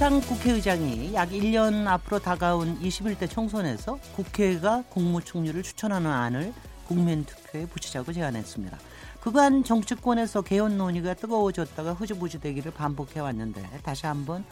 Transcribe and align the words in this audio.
문희상 0.00 0.22
국회의장이 0.22 1.12
약 1.12 1.28
1년 1.28 1.86
앞으로 1.86 2.20
다가온 2.20 2.80
21대 2.80 3.28
총선에서 3.28 3.98
국회가 4.16 4.82
국무총리를 4.88 5.62
추천하는 5.62 6.10
안을 6.10 6.54
국민투표에 6.88 7.66
붙이자고 7.66 8.10
제안했습니다. 8.14 8.78
그간 9.20 9.62
정치권에서 9.62 10.40
개헌 10.40 10.78
논의가 10.78 11.12
뜨거워졌다가 11.14 11.92
흐지부지 11.92 12.40
되기를 12.40 12.72
반복해 12.72 13.20
왔는데 13.20 13.62
다시 13.82 14.06
한번 14.06 14.42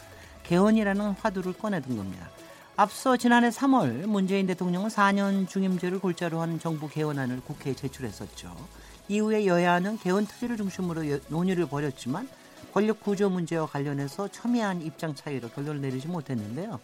개헌이라는 0.43 1.15
화두를 1.19 1.53
꺼내든 1.53 1.97
겁니다. 1.97 2.29
앞서 2.75 3.17
지난해 3.17 3.49
3월 3.49 4.05
문재인 4.05 4.45
대통령은 4.45 4.89
4년 4.89 5.49
중임제를 5.49 5.97
골자로 5.97 6.39
한 6.39 6.59
정부 6.59 6.87
개헌안을 6.87 7.41
국회에 7.41 7.73
제출했었죠. 7.73 8.55
이후에 9.07 9.47
여야는 9.47 9.97
개헌 9.97 10.27
특위를 10.27 10.57
중심으로 10.57 11.01
논의를 11.29 11.65
벌였지만 11.65 12.29
권력 12.79 13.01
구조 13.01 13.29
문제와 13.29 13.65
관련해서 13.65 14.29
첨예한 14.29 14.81
입장 14.81 15.13
차이로 15.13 15.49
결론을 15.49 15.81
내리지 15.81 16.07
못했는데요. 16.07 16.79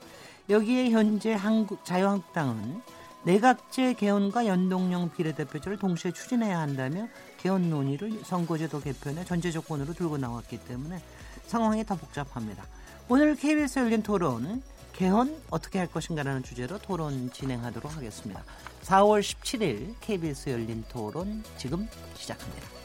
여기에 0.50 0.90
현재 0.90 1.32
한국 1.32 1.86
자유한국당은 1.86 2.82
내각제 3.24 3.94
개헌과 3.94 4.46
연동형 4.46 5.12
비례대표제를 5.12 5.80
동시에 5.80 6.12
추진해야 6.12 6.60
한다며 6.60 7.08
개헌 7.38 7.70
논의를 7.70 8.20
선거제도 8.26 8.82
개편의 8.82 9.26
전제 9.26 9.52
조건으로 9.52 9.94
들고 9.94 10.18
나왔기 10.18 10.66
때문에 10.66 11.02
상황이 11.48 11.86
더 11.86 11.96
복잡합니다. 11.96 12.66
오늘 13.08 13.38
KBS 13.38 13.80
열린 13.80 14.04
토론 14.04 14.62
개헌 14.92 15.44
어떻게 15.50 15.80
할 15.80 15.88
것인가라는 15.88 16.44
주제로 16.44 16.78
토론 16.78 17.32
진행하도록 17.32 17.96
하겠습니다. 17.96 18.44
4월 18.84 19.22
17일 19.22 19.96
KBS 20.02 20.50
열린 20.50 20.84
토론 20.90 21.42
지금 21.58 21.88
시작합니다. 22.18 22.85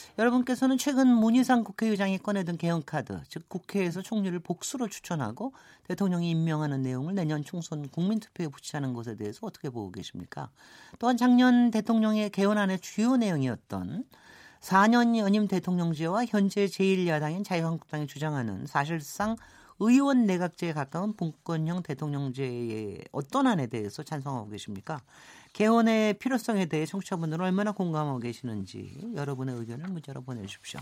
여러분께서는 0.17 0.77
최근 0.77 1.07
문희상 1.07 1.63
국회의장이 1.63 2.17
꺼내든 2.17 2.57
개헌카드, 2.57 3.21
즉 3.27 3.47
국회에서 3.47 4.01
총리를 4.01 4.37
복수로 4.39 4.87
추천하고 4.87 5.53
대통령이 5.87 6.29
임명하는 6.31 6.81
내용을 6.81 7.15
내년 7.15 7.43
총선 7.43 7.87
국민투표에 7.87 8.47
붙이자는 8.47 8.93
것에 8.93 9.15
대해서 9.15 9.39
어떻게 9.47 9.69
보고 9.69 9.91
계십니까? 9.91 10.49
또한 10.99 11.17
작년 11.17 11.71
대통령의 11.71 12.29
개헌안의 12.29 12.79
주요 12.79 13.15
내용이었던 13.17 14.03
4년 14.59 15.17
연임 15.17 15.47
대통령제와 15.47 16.25
현재 16.25 16.65
제1야당인 16.65 17.43
자유한국당이 17.43 18.05
주장하는 18.05 18.67
사실상 18.67 19.35
의원 19.79 20.27
내각제에 20.27 20.73
가까운 20.73 21.15
분권형 21.15 21.81
대통령제의 21.81 22.99
어떤 23.11 23.47
안에 23.47 23.65
대해서 23.65 24.03
찬성하고 24.03 24.49
계십니까? 24.49 25.01
개헌의 25.53 26.15
필요성에 26.15 26.67
대해 26.67 26.85
청취자분들은 26.85 27.43
얼마나 27.45 27.71
공감하고 27.71 28.19
계시는지 28.19 29.11
여러분의 29.15 29.55
의견을 29.55 29.89
문자로 29.89 30.21
보내주십시오. 30.21 30.79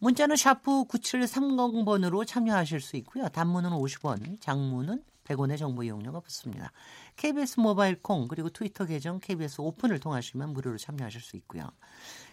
문자는 0.00 0.36
샤프 0.36 0.84
9730번으로 0.84 2.24
참여하실 2.26 2.80
수 2.80 2.96
있고요. 2.96 3.28
단문은 3.28 3.70
50원, 3.70 4.40
장문은 4.40 5.02
100원의 5.24 5.58
정보 5.58 5.82
이용료가 5.82 6.20
붙습니다. 6.20 6.72
KBS 7.16 7.60
모바일 7.60 8.00
콩 8.00 8.28
그리고 8.28 8.48
트위터 8.48 8.86
계정 8.86 9.20
KBS 9.20 9.60
오픈을 9.60 10.00
통하시면 10.00 10.54
무료로 10.54 10.78
참여하실 10.78 11.20
수 11.20 11.36
있고요. 11.36 11.70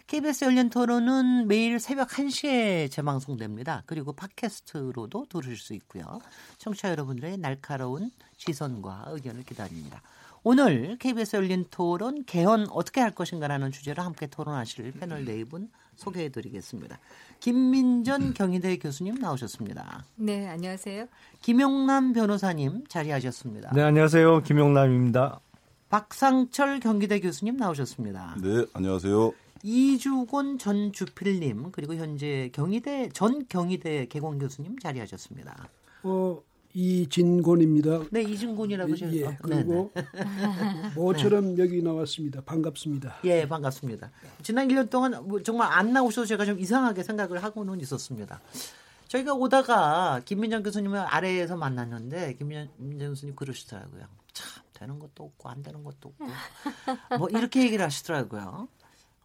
KBS 0.07 0.45
열린 0.45 0.69
토론은 0.69 1.47
매일 1.47 1.79
새벽 1.79 2.09
1시에 2.09 2.91
재방송됩니다. 2.91 3.83
그리고 3.85 4.13
팟캐스트로도 4.13 5.25
들으실 5.29 5.57
수 5.57 5.73
있고요. 5.73 6.19
청취자 6.59 6.91
여러분들의 6.91 7.37
날카로운 7.37 8.11
시선과 8.37 9.05
의견을 9.09 9.43
기다립니다. 9.43 10.01
오늘 10.55 10.95
KBS 10.99 11.37
열린 11.37 11.65
토론 11.71 12.23
개헌 12.23 12.67
어떻게 12.69 13.01
할 13.01 13.09
것인가라는 13.09 13.71
주제로 13.71 14.03
함께 14.03 14.27
토론하실 14.27 14.91
패널 14.99 15.25
네 15.25 15.43
분 15.43 15.69
소개해 15.95 16.29
드리겠습니다. 16.29 16.99
김민전 17.39 18.35
경희대 18.35 18.77
교수님 18.77 19.15
나오셨습니다. 19.15 20.05
네, 20.17 20.45
안녕하세요. 20.47 21.07
김용남 21.41 22.13
변호사님 22.13 22.85
자리하셨습니다. 22.87 23.71
네, 23.73 23.81
안녕하세요. 23.81 24.43
김용남입니다. 24.43 25.39
박상철 25.89 26.79
경기대 26.79 27.21
교수님 27.21 27.57
나오셨습니다. 27.57 28.35
네, 28.43 28.65
안녕하세요. 28.73 29.33
이주곤 29.63 30.59
전 30.59 30.91
주필님 30.93 31.71
그리고 31.71 31.95
현재 31.95 32.51
경희대 32.53 33.09
전 33.13 33.47
경희대 33.49 34.05
개공 34.09 34.37
교수님 34.37 34.77
자리하셨습니다. 34.77 35.69
어, 36.03 36.39
이진곤입니다. 36.75 38.03
네, 38.11 38.21
이진곤이라고 38.21 38.91
예, 38.97 39.13
예, 39.13 39.37
그리고 39.41 39.93
모처럼 40.93 41.55
네. 41.55 41.63
여기 41.63 41.81
나왔습니다. 41.81 42.41
반갑습니다. 42.41 43.15
예, 43.23 43.47
반갑습니다. 43.47 44.11
지난 44.43 44.67
1년 44.67 44.89
동안 44.89 45.25
뭐 45.25 45.41
정말 45.41 45.71
안 45.71 45.93
나오셔서 45.93 46.27
제가 46.27 46.45
좀 46.45 46.59
이상하게 46.59 47.01
생각을 47.01 47.41
하고는 47.41 47.79
있었습니다. 47.79 48.41
저희가 49.07 49.33
오다가 49.33 50.21
김민정 50.25 50.63
교수님을 50.63 50.99
아래에서 50.99 51.55
만났는데 51.55 52.33
김민정 52.33 53.09
교수님 53.09 53.35
그러시더라고요. 53.35 54.03
참 54.33 54.61
되는 54.73 54.99
것도 54.99 55.23
없고 55.23 55.47
안 55.47 55.63
되는 55.63 55.81
것도 55.81 56.09
없고 56.09 57.17
뭐 57.17 57.29
이렇게 57.29 57.63
얘기를 57.63 57.85
하시더라고요. 57.85 58.67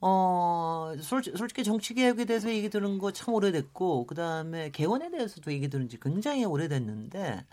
어, 0.00 0.94
솔직, 1.00 1.36
솔직히 1.36 1.62
정치 1.64 1.94
개혁에 1.94 2.24
대해서 2.24 2.48
얘기 2.50 2.70
들은 2.70 2.98
거 2.98 3.12
참 3.12 3.34
오래됐고, 3.34 4.06
그 4.06 4.14
다음에 4.14 4.70
개헌에 4.70 5.10
대해서도 5.10 5.52
얘기 5.52 5.68
들은 5.68 5.88
지 5.88 5.98
굉장히 6.00 6.44
오래됐는데, 6.44 7.44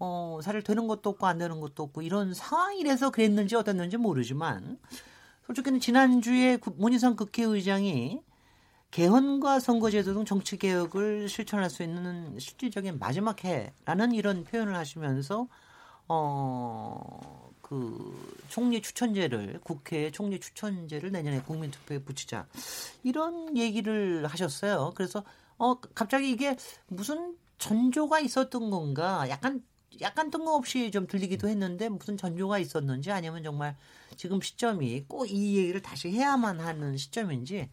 어, 0.00 0.40
사실 0.42 0.62
되는 0.62 0.86
것도 0.88 1.10
없고 1.10 1.26
안 1.26 1.38
되는 1.38 1.60
것도 1.60 1.84
없고, 1.84 2.02
이런 2.02 2.34
상황이라서 2.34 3.10
그랬는지 3.10 3.56
어땠는지 3.56 3.96
모르지만, 3.98 4.78
솔직히는 5.46 5.80
지난주에 5.80 6.58
문희상 6.76 7.16
국회의장이 7.16 8.22
개헌과 8.92 9.60
선거제도 9.60 10.14
등 10.14 10.24
정치 10.24 10.56
개혁을 10.58 11.28
실천할 11.28 11.70
수 11.70 11.82
있는 11.84 12.38
실질적인 12.38 12.98
마지막 13.00 13.44
해라는 13.44 14.12
이런 14.14 14.44
표현을 14.44 14.76
하시면서, 14.76 15.48
어, 16.08 17.49
그 17.70 18.34
총리 18.48 18.82
추천제를 18.82 19.60
국회 19.62 20.10
총리 20.10 20.40
추천제를 20.40 21.12
내년에 21.12 21.40
국민투표에 21.42 22.00
붙이자 22.00 22.48
이런 23.04 23.56
얘기를 23.56 24.26
하셨어요. 24.26 24.92
그래서 24.96 25.22
어 25.56 25.78
갑자기 25.80 26.32
이게 26.32 26.56
무슨 26.88 27.36
전조가 27.58 28.18
있었던 28.20 28.70
건가 28.70 29.28
약간 29.28 29.62
약간 30.00 30.30
뜬금없이 30.32 30.90
좀 30.90 31.06
들리기도 31.06 31.48
했는데 31.48 31.88
무슨 31.88 32.16
전조가 32.16 32.58
있었는지 32.58 33.12
아니면 33.12 33.44
정말 33.44 33.76
지금 34.16 34.40
시점이 34.40 35.04
꼭 35.06 35.26
이 35.28 35.56
얘기를 35.58 35.80
다시 35.80 36.10
해야만 36.10 36.58
하는 36.58 36.96
시점인지 36.96 37.70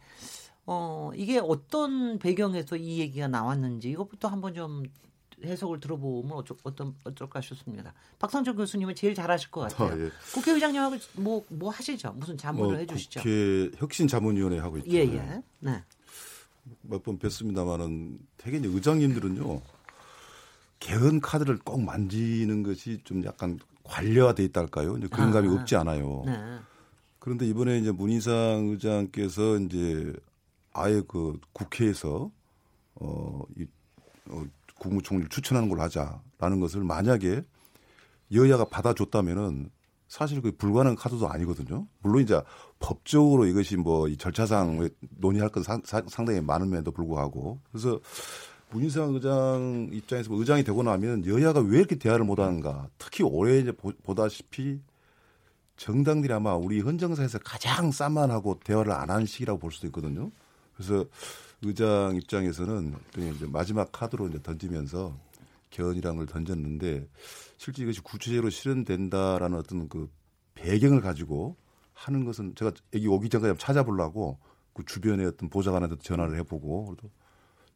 어 0.67 1.09
이게 1.15 1.39
어떤 1.39 2.19
배경에서 2.19 2.75
이 2.75 2.99
얘기가 2.99 3.27
나왔는지 3.27 3.89
이것부터 3.89 4.27
한번 4.27 4.53
좀 4.53 4.83
해석을 5.44 5.80
들어보면 5.80 6.31
어쩌, 6.31 6.56
어떤 6.63 6.95
어떨까 7.04 7.42
싶습니다. 7.42 7.94
박상철 8.19 8.56
교수님은 8.56 8.95
제일 8.95 9.13
잘하실 9.13 9.51
것 9.51 9.62
같아요. 9.62 9.94
아, 9.94 10.06
예. 10.06 10.10
국회의장님하고 10.34 10.95
뭐뭐 11.13 11.45
뭐 11.50 11.69
하시죠? 11.69 12.12
무슨 12.13 12.38
자문을 12.38 12.69
뭐, 12.72 12.78
해주시죠? 12.80 13.19
국회 13.22 13.72
혁신자문위원회 13.78 14.57
하고 14.60 14.78
있죠. 14.80 14.89
예예. 14.89 15.13
예. 15.16 15.44
네. 15.60 15.84
몇 16.81 17.04
번 17.04 17.18
뵀습니다만은 17.19 18.18
되게 18.38 18.57
이제 18.57 18.68
의장님들은요 18.68 19.62
개헌 20.80 21.22
카드를 21.22 21.60
꼭 21.60 21.81
만지는 21.81 22.63
것이 22.63 23.00
좀 23.04 23.24
약간 23.24 23.60
관료화돼 23.83 24.44
있달까요? 24.45 24.98
이제 24.98 25.07
그런 25.07 25.31
감이 25.31 25.48
아, 25.50 25.54
없지 25.54 25.75
않아요. 25.75 26.24
네. 26.25 26.60
그런데 27.19 27.48
이번에 27.48 27.80
이제 27.80 27.92
문희상 27.92 28.68
의장께서 28.72 29.57
이제 29.60 30.13
아예 30.74 31.01
그 31.07 31.40
국회에서 31.54 32.31
어, 32.95 33.42
이, 33.57 33.66
어 34.30 34.44
국무총리를 34.79 35.29
추천하는 35.29 35.69
걸로 35.69 35.81
하자라는 35.83 36.59
것을 36.59 36.83
만약에 36.83 37.41
여야가 38.33 38.65
받아줬다면은 38.65 39.69
사실 40.07 40.41
그 40.41 40.51
불가능한 40.56 40.95
카드도 40.95 41.27
아니거든요. 41.27 41.85
물론 42.01 42.24
이제 42.24 42.41
법적으로 42.79 43.45
이것이 43.45 43.75
뭐 43.75 44.07
이 44.07 44.15
절차상 44.18 44.89
논의할 45.18 45.50
건 45.50 45.63
상, 45.63 45.81
당히 45.83 46.39
많음에도 46.39 46.91
불구하고 46.91 47.59
그래서 47.71 48.00
문희상 48.69 49.13
의장 49.13 49.89
입장에서 49.91 50.29
뭐 50.29 50.39
의장이 50.39 50.63
되고 50.63 50.83
나면 50.83 51.25
여야가 51.25 51.62
왜 51.62 51.80
이렇게 51.80 51.95
대화를 51.95 52.25
못하는가. 52.25 52.89
특히 52.97 53.23
올해 53.23 53.59
이제 53.59 53.71
보다시피 54.03 54.80
정당들이 55.77 56.33
아마 56.33 56.56
우리 56.56 56.81
헌정사에서 56.81 57.39
가장 57.39 57.91
쌈만하고 57.91 58.59
대화를 58.63 58.91
안 58.91 59.09
하는 59.09 59.25
시기라고 59.25 59.59
볼 59.59 59.71
수도 59.71 59.88
있거든요. 59.88 60.31
그래서 60.75 61.06
의장 61.63 62.15
입장에서는 62.15 62.94
이제 63.36 63.48
마지막 63.48 63.92
카드로 63.92 64.27
이제 64.27 64.39
던지면서 64.42 65.18
개헌이라는 65.71 66.18
걸 66.18 66.25
던졌는데 66.27 67.07
실제 67.57 67.83
이것이 67.83 68.01
구체적으로 68.01 68.50
실현된다라는 68.50 69.57
어떤 69.57 69.89
그 69.89 70.09
배경을 70.56 71.01
가지고 71.01 71.56
하는 71.94 72.25
것은 72.25 72.54
제가 72.56 72.71
여기 72.94 73.07
오기 73.07 73.30
전까지 73.30 73.59
찾아보려고 73.59 74.38
그 74.74 74.86
주변의 74.86 75.25
어떤 75.25 75.50
보좌관한테도 75.50 76.01
전화를 76.04 76.38
해보고 76.39 76.86
그래도 76.86 77.09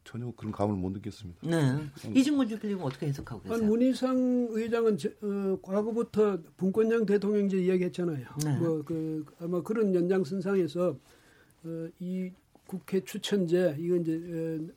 전혀 0.04 0.32
그런 0.36 0.52
감을 0.52 0.74
못 0.76 0.90
느꼈습니다. 0.90 1.40
네. 1.48 1.86
이승문 2.14 2.48
주필님은 2.48 2.82
어떻게 2.84 3.06
해석하고 3.06 3.42
계세요? 3.42 3.64
문희상 3.64 4.48
의장은 4.50 4.98
저, 4.98 5.08
어, 5.22 5.58
과거부터 5.62 6.38
분권형 6.56 7.06
대통령제 7.06 7.58
이야기했잖아요. 7.58 8.26
네. 8.44 8.56
뭐 8.58 8.82
그 8.84 9.24
아마 9.40 9.62
그런 9.62 9.94
연장선상에서 9.94 10.96
어, 11.64 11.88
이 12.00 12.30
국회 12.72 13.04
추천제 13.04 13.76
이건 13.78 14.00
이제 14.00 14.14
어, 14.14 14.72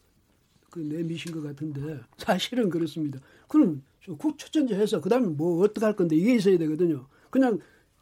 그 0.69 0.79
내미신 0.79 1.31
것 1.31 1.41
같은데 1.41 2.01
사실은 2.17 2.69
그렇습니다. 2.69 3.19
그럼 3.47 3.83
국 4.17 4.37
추천제 4.37 4.75
해서 4.75 4.99
그다음에 4.99 5.27
뭐 5.27 5.63
어떻게 5.63 5.85
할 5.85 5.95
건데 5.95 6.17
이게 6.17 6.35
있어야 6.35 6.57
되거든요. 6.57 7.07
그냥 7.29 7.59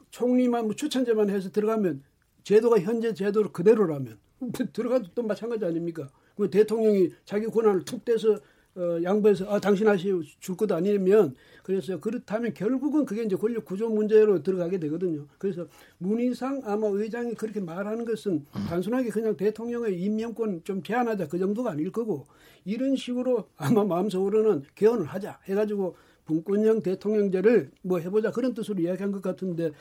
총리만 0.10 0.66
뭐 0.66 0.76
추천제만 0.76 1.30
해서 1.30 1.52
들어가면 1.52 2.02
제도가 2.44 2.80
현재 2.80 3.14
제도로 3.14 3.52
그대로라면 3.52 4.18
들어가도 4.74 5.10
또 5.14 5.22
마찬가지 5.22 5.64
아닙니까? 5.64 6.10
그 6.36 6.50
대통령이 6.50 7.12
자기 7.24 7.46
권한을 7.46 7.86
툭 7.86 8.04
떼서 8.04 8.40
어, 8.76 9.00
양보해서 9.04 9.46
아, 9.54 9.60
당신 9.60 9.88
하시오 9.88 10.24
줄 10.40 10.58
것도 10.58 10.76
아니면 10.76 11.36
그래서 11.62 12.00
그렇다면 12.00 12.54
결국은 12.54 13.06
그게 13.06 13.24
이제 13.24 13.36
권력 13.36 13.66
구조 13.66 13.88
문제로 13.88 14.42
들어가게 14.42 14.80
되거든요. 14.80 15.28
그래서 15.38 15.68
문희상 16.00 16.64
아마 16.66 16.88
의장이 16.88 17.36
그렇게 17.36 17.60
말하는 17.60 18.04
것은 18.04 18.46
단순하게 18.68 19.10
그냥 19.10 19.38
대통령의 19.38 20.02
임명권 20.02 20.64
좀 20.64 20.82
제한하자 20.82 21.28
그 21.28 21.38
정도가 21.38 21.72
아닐 21.72 21.92
거고 21.92 22.26
이런 22.66 22.96
식으로 22.96 23.48
아마 23.58 23.84
마음속으로는 23.84 24.64
개헌을 24.74 25.06
하자 25.06 25.40
해가지고 25.46 25.96
분권형 26.26 26.82
대통령제를 26.82 27.70
뭐 27.84 28.00
해보자 28.00 28.32
그런 28.32 28.54
뜻으로 28.54 28.80
이야기한 28.82 29.12
것 29.12 29.22
같은데 29.22 29.72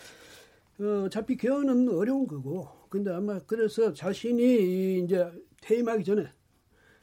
어, 0.80 1.04
어차피 1.06 1.36
개헌은 1.38 1.88
어려운 1.88 2.26
거고 2.26 2.68
근데 2.90 3.10
아마 3.10 3.38
그래서 3.46 3.94
자신이 3.94 5.00
이제 5.00 5.26
퇴임하기 5.62 6.04
전에 6.04 6.26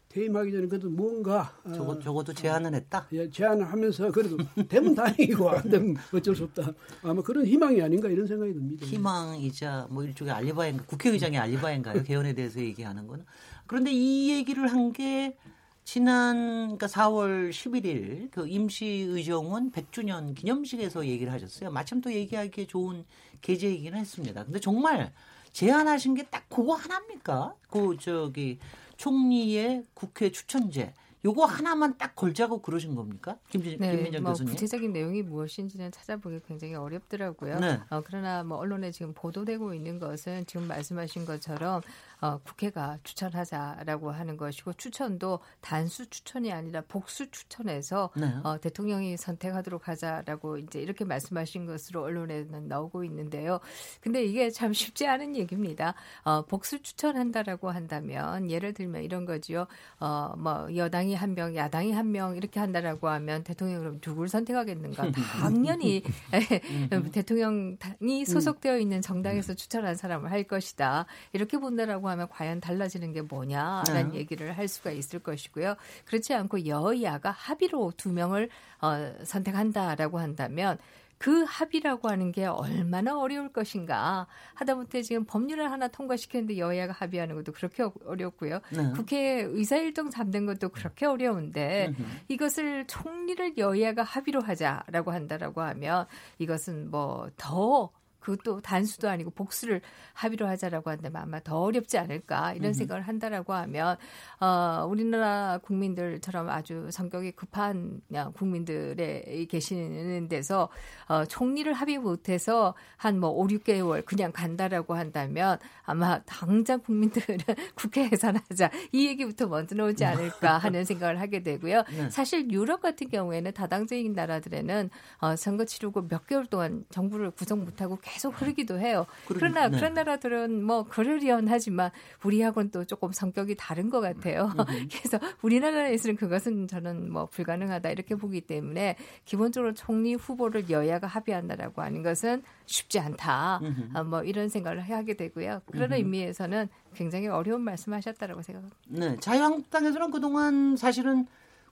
퇴임하기 0.10 0.52
전에 0.52 0.68
그래도 0.68 0.90
뭔가 0.90 1.54
어, 1.64 1.72
적어, 1.72 2.00
적어도 2.00 2.34
제안을 2.34 2.74
했다. 2.74 3.08
예, 3.14 3.30
제안을 3.30 3.72
하면서 3.72 4.12
그래도 4.12 4.38
되면 4.68 4.96
다행이고 4.96 5.50
안 5.50 5.70
되면 5.70 5.96
어쩔 6.12 6.36
수 6.36 6.46
없다. 6.46 6.74
아마 7.04 7.22
그런 7.22 7.46
희망이 7.46 7.80
아닌가 7.82 8.10
이런 8.10 8.26
생각이 8.26 8.52
듭니다. 8.54 8.86
희망이자 8.88 9.88
뭐 9.92 10.04
일종의 10.04 10.34
알리바인가 10.34 10.86
국회의장의 10.86 11.38
알리바인가요? 11.40 12.04
개헌에 12.04 12.34
대해서 12.34 12.60
얘기하는 12.60 13.06
거는. 13.08 13.24
그런데 13.68 13.92
이 13.92 14.32
얘기를 14.32 14.68
한 14.68 14.92
게 14.92 15.38
지난 15.84 16.78
그러니까 16.78 16.88
4월 16.88 17.52
11일 17.52 18.30
그 18.32 18.48
임시의정원 18.48 19.72
100주년 19.72 20.36
기념식에서 20.36 21.06
얘기를 21.06 21.32
하셨어요. 21.32 21.70
마침 21.72 22.02
또 22.02 22.12
얘기하기에 22.12 22.66
좋은 22.68 23.06
계제이기는 23.42 23.98
했습니다. 23.98 24.44
근데 24.46 24.60
정말 24.60 25.12
제안하신 25.52 26.16
게 26.16 26.24
딱 26.30 26.48
그거 26.50 26.74
하나입니까? 26.74 27.56
그 27.70 27.98
저기 28.00 28.60
총리의 29.00 29.86
국회 29.94 30.30
추천제. 30.30 30.94
요거 31.24 31.46
하나만 31.46 31.98
딱 31.98 32.16
걸자고 32.16 32.62
그러신 32.62 32.96
겁니까? 32.96 33.38
김진, 33.50 33.78
네, 33.80 33.96
김민정 33.96 34.24
뭐 34.24 34.32
교수님. 34.32 34.54
구체적인 34.54 34.94
내용이 34.94 35.22
무엇인지는 35.22 35.92
찾아보기 35.92 36.40
굉장히 36.48 36.76
어렵더라고요. 36.76 37.60
네. 37.60 37.80
어, 37.90 38.02
그러나 38.06 38.44
뭐 38.44 38.58
언론에 38.58 38.92
지금 38.92 39.14
보도되고 39.14 39.74
있는 39.74 40.00
것은 40.00 40.46
지금 40.46 40.68
말씀하신 40.68 41.26
것처럼 41.26 41.82
어, 42.22 42.40
국회가 42.44 42.98
추천하자라고 43.04 44.12
하는 44.12 44.36
것이고 44.36 44.74
추천도 44.74 45.40
단수 45.62 46.10
추천이 46.10 46.52
아니라 46.52 46.82
복수 46.88 47.32
추천해서 47.32 48.10
네. 48.18 48.34
어, 48.44 48.60
대통령이 48.60 49.16
선택하도록 49.16 49.88
하자라고 49.88 50.58
이제 50.58 50.82
이렇게 50.82 51.06
말씀하신 51.06 51.66
것으로 51.66 52.04
언론에는 52.04 52.68
나오고 52.68 53.06
있는데요. 53.06 53.62
근데 54.02 54.26
이게 54.26 54.50
참 54.50 54.74
쉽지 54.74 55.08
않은 55.08 55.38
얘기입니다. 55.38 55.94
어, 56.24 56.44
복수 56.46 56.82
추천한다라고 56.82 57.70
한다면 57.72 58.52
예를 58.52 58.74
들면 58.74 59.04
이런 59.04 59.24
거지요. 59.26 59.68
어, 60.02 60.34
뭐 60.38 60.68
여당이 60.76 61.16
한 61.16 61.34
명, 61.34 61.56
야당이 61.56 61.94
한 61.94 62.10
명 62.10 62.36
이렇게 62.36 62.60
한다라고 62.60 63.08
하면 63.08 63.44
대통령이 63.44 63.80
그럼 63.80 64.00
누굴 64.02 64.28
선택하겠는가? 64.28 65.12
당연히 65.40 66.04
대통령이 67.14 68.26
소속되어 68.26 68.78
있는 68.80 69.02
정당에서 69.02 69.54
추천한 69.54 69.96
사람을 69.96 70.32
할 70.32 70.44
것이다. 70.44 71.06
이렇게 71.34 71.58
본다라고 71.58 72.09
하면 72.10 72.28
과연 72.30 72.60
달라지는 72.62 73.14
게 73.14 73.22
뭐냐라는 73.22 74.12
네. 74.12 74.20
얘기를 74.20 74.58
할 74.58 74.68
수가 74.68 74.92
있을 74.92 75.20
것이고요. 75.20 75.76
그렇지 76.06 76.34
않고 76.34 76.66
여야가 76.66 77.32
합의로 77.32 77.94
두 77.98 78.12
명을 78.12 78.50
어, 78.82 79.14
선택한다라고 79.24 80.20
한다면 80.20 80.78
그 81.20 81.44
합의라고 81.46 82.08
하는 82.08 82.32
게 82.32 82.46
얼마나 82.46 83.20
어려울 83.20 83.52
것인가 83.52 84.26
하다못해 84.54 85.02
지금 85.02 85.26
법률을 85.26 85.70
하나 85.70 85.90
통과시켰는데 85.90 86.58
여야가 86.58 86.94
합의하는 86.94 87.36
것도 87.36 87.52
그렇게 87.52 87.84
어렵고요. 88.06 88.62
네. 88.72 88.92
국회 88.96 89.42
의사일정 89.42 90.10
잠든 90.10 90.46
것도 90.46 90.70
그렇게 90.70 91.06
어려운데 91.06 91.94
이것을 92.30 92.88
총리를 92.88 93.58
여야가 93.58 94.02
합의로 94.04 94.42
하자라고 94.42 95.12
한다라고 95.12 95.62
하면 95.62 96.06
이것은 96.40 96.90
뭐 96.90 97.30
더 97.36 97.90
그것도 98.30 98.62
단수도 98.62 99.10
아니고 99.10 99.32
복수를 99.32 99.82
합의로 100.14 100.48
하자라고 100.48 100.90
한다면 100.90 101.22
아마 101.22 101.40
더 101.40 101.60
어렵지 101.60 101.98
않을까 101.98 102.54
이런 102.54 102.74
생각을 102.74 103.04
한다라고 103.04 103.54
하면 103.54 103.98
어 104.40 104.86
우리나라 104.90 105.60
국민들처럼 105.64 106.50
아주 106.50 106.90
성격이 106.92 107.32
급한 107.34 108.02
국민들에 108.34 109.46
계시는 109.50 110.28
데서 110.28 110.70
어 111.08 111.26
총리를 111.26 111.72
합의 111.74 111.98
못해서 111.98 112.74
한 112.98 113.20
뭐 113.20 113.30
5, 113.32 113.48
6개월 113.48 114.06
그냥 114.06 114.32
간다라고 114.32 114.96
한다면 114.96 115.58
아마 115.84 116.22
당장 116.24 116.80
국민들은 116.80 117.38
국회 117.76 118.10
예산하자 118.12 118.72
이 118.92 119.08
얘기부터 119.08 119.48
먼저 119.48 119.76
나오지 119.76 120.06
않을까 120.06 120.58
하는 120.58 120.86
생각을 120.86 121.20
하게 121.20 121.44
되고요. 121.44 121.84
네. 121.90 122.10
사실 122.10 122.50
유럽 122.52 122.82
같은 122.82 123.10
경우에는 123.10 123.52
다당적인 123.52 124.14
나라들에는 124.14 124.90
어 125.20 125.36
선거 125.36 125.66
치르고 125.66 126.08
몇 126.08 126.28
개월 126.28 126.46
동안 126.46 126.86
정부를 126.92 127.32
구성 127.32 127.66
못하고 127.66 127.98
계속 128.02 128.19
흐르기도 128.28 128.80
해요. 128.80 129.06
그러나 129.28 129.70
네. 129.70 129.78
그런 129.78 129.94
나라들은 129.94 130.64
뭐 130.64 130.84
그러려니 130.84 131.50
하지만 131.50 131.92
우리하고는 132.24 132.72
또 132.72 132.84
조금 132.84 133.14
성격이 133.14 133.56
다른 133.56 133.90
것 133.90 134.02
같아요. 134.02 134.52
그래서 134.92 135.20
우리나라에서는 135.42 136.18
그것은 136.18 136.68
저는 136.68 137.12
뭐 137.12 137.28
불가능하다 137.28 137.90
이렇게 137.92 138.16
보기 138.16 138.42
때문에 138.42 138.98
기본적으로 139.24 139.74
총리 139.74 140.16
후보를 140.16 140.70
여야가 140.70 141.08
합의한다라고 141.08 141.82
하는 141.82 142.04
것은 142.04 142.44
쉽지 142.66 143.00
않다. 143.00 143.62
아, 143.94 144.04
뭐 144.04 144.24
이런 144.24 144.50
생각을 144.50 144.82
하게 144.82 145.16
되고요. 145.16 145.62
그런 145.72 145.94
의미에서는 145.94 146.68
굉장히 146.94 147.28
어려운 147.28 147.62
말씀하셨다라고 147.62 148.42
생각합니다. 148.42 148.78
네, 148.88 149.18
자유한국당에서는 149.20 150.12
그동안 150.12 150.76
사실은 150.76 151.28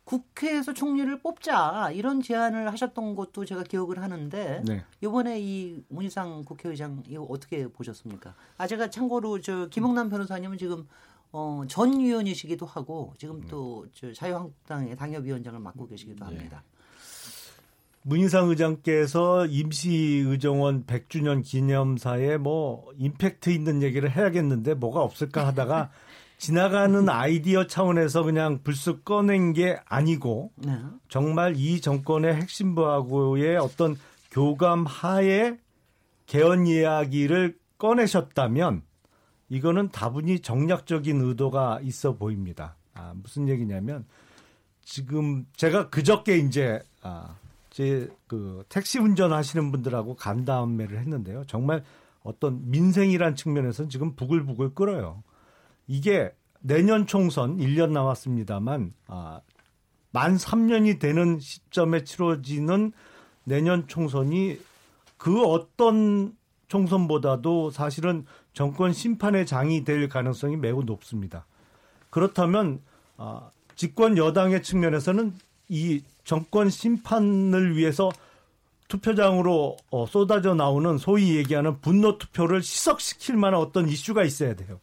국회에서 0.07 0.73
총리를 0.73 1.19
뽑자 1.19 1.91
이런 1.93 2.21
제안을 2.21 2.71
하셨던 2.71 3.15
것도 3.15 3.43
제가 3.43 3.63
기억을 3.63 4.01
하는데 4.01 4.61
네. 4.65 4.83
이번에 5.01 5.37
이 5.39 5.83
문희상 5.89 6.45
국회의장 6.45 7.03
이거 7.07 7.23
어떻게 7.23 7.67
보셨습니까? 7.67 8.33
아 8.57 8.67
제가 8.67 8.89
참고로 8.89 9.41
저 9.41 9.67
김홍남 9.67 10.09
변호사님은 10.09 10.57
지금 10.57 10.87
어, 11.33 11.63
전 11.67 11.99
위원이시기도 11.99 12.65
하고 12.65 13.13
지금 13.17 13.41
또 13.47 13.85
저 13.93 14.13
자유한국당의 14.13 14.95
당협위원장을 14.95 15.59
맡고 15.59 15.87
계시기도 15.87 16.25
네. 16.25 16.35
합니다. 16.35 16.63
네. 16.65 16.77
문희상 18.03 18.47
의장께서 18.49 19.45
임시의정원 19.47 20.85
100주년 20.85 21.43
기념사에 21.43 22.37
뭐 22.37 22.89
임팩트 22.97 23.49
있는 23.49 23.83
얘기를 23.83 24.09
해야겠는데 24.09 24.75
뭐가 24.75 25.01
없을까 25.01 25.45
하다가 25.47 25.91
지나가는 26.37 27.09
아이디어 27.09 27.65
차원에서 27.67 28.23
그냥 28.23 28.59
불쑥 28.63 29.03
꺼낸 29.03 29.53
게 29.53 29.79
아니고 29.85 30.51
네. 30.55 30.79
정말 31.09 31.55
이 31.55 31.81
정권의 31.81 32.35
핵심부하고의 32.35 33.57
어떤 33.57 33.95
교감 34.31 34.85
하에 34.85 35.57
개헌 36.27 36.67
이야기를 36.67 37.57
꺼내셨다면 37.77 38.83
이거는 39.49 39.89
다분히 39.89 40.41
정략적인 40.41 41.21
의도가 41.21 41.79
있어 41.83 42.15
보입니다. 42.15 42.75
아, 42.93 43.13
무슨 43.15 43.47
얘기냐면 43.47 44.05
지금 44.83 45.45
제가 45.55 45.89
그저께 45.89 46.37
이제 46.37 46.79
아, 47.01 47.35
제 47.69 48.09
그 48.27 48.63
택시 48.69 48.99
운전하시는 48.99 49.71
분들하고 49.71 50.15
간담회를 50.15 50.99
했는데요. 50.99 51.45
정말 51.47 51.83
어떤 52.23 52.69
민생이란 52.69 53.35
측면에서는 53.35 53.89
지금 53.89 54.15
부글부글 54.15 54.75
끓어요. 54.75 55.23
이게 55.87 56.31
내년 56.59 57.07
총선 57.07 57.57
1년 57.57 57.91
남았습니다만 57.91 58.93
아, 59.07 59.41
만 60.11 60.35
3년이 60.35 60.99
되는 60.99 61.39
시점에 61.39 62.03
치러지는 62.03 62.91
내년 63.43 63.87
총선이 63.87 64.59
그 65.17 65.43
어떤 65.45 66.35
총선보다도 66.67 67.71
사실은 67.71 68.25
정권 68.53 68.91
심판의 68.91 69.45
장이 69.45 69.83
될 69.85 70.09
가능성이 70.09 70.57
매우 70.57 70.83
높습니다. 70.83 71.45
그렇다면 72.09 72.81
아, 73.15 73.49
집권 73.75 74.17
여당의 74.17 74.63
측면에서는 74.63 75.33
이 75.69 76.01
정권 76.23 76.69
심판을 76.69 77.77
위해서 77.77 78.11
투표장으로 78.87 79.77
어, 79.91 80.05
쏟아져 80.05 80.53
나오는 80.53 80.97
소위 80.97 81.35
얘기하는 81.37 81.79
분노 81.79 82.17
투표를 82.17 82.63
시석시킬 82.63 83.35
만한 83.37 83.59
어떤 83.59 83.87
이슈가 83.87 84.23
있어야 84.23 84.55
돼요. 84.55 84.79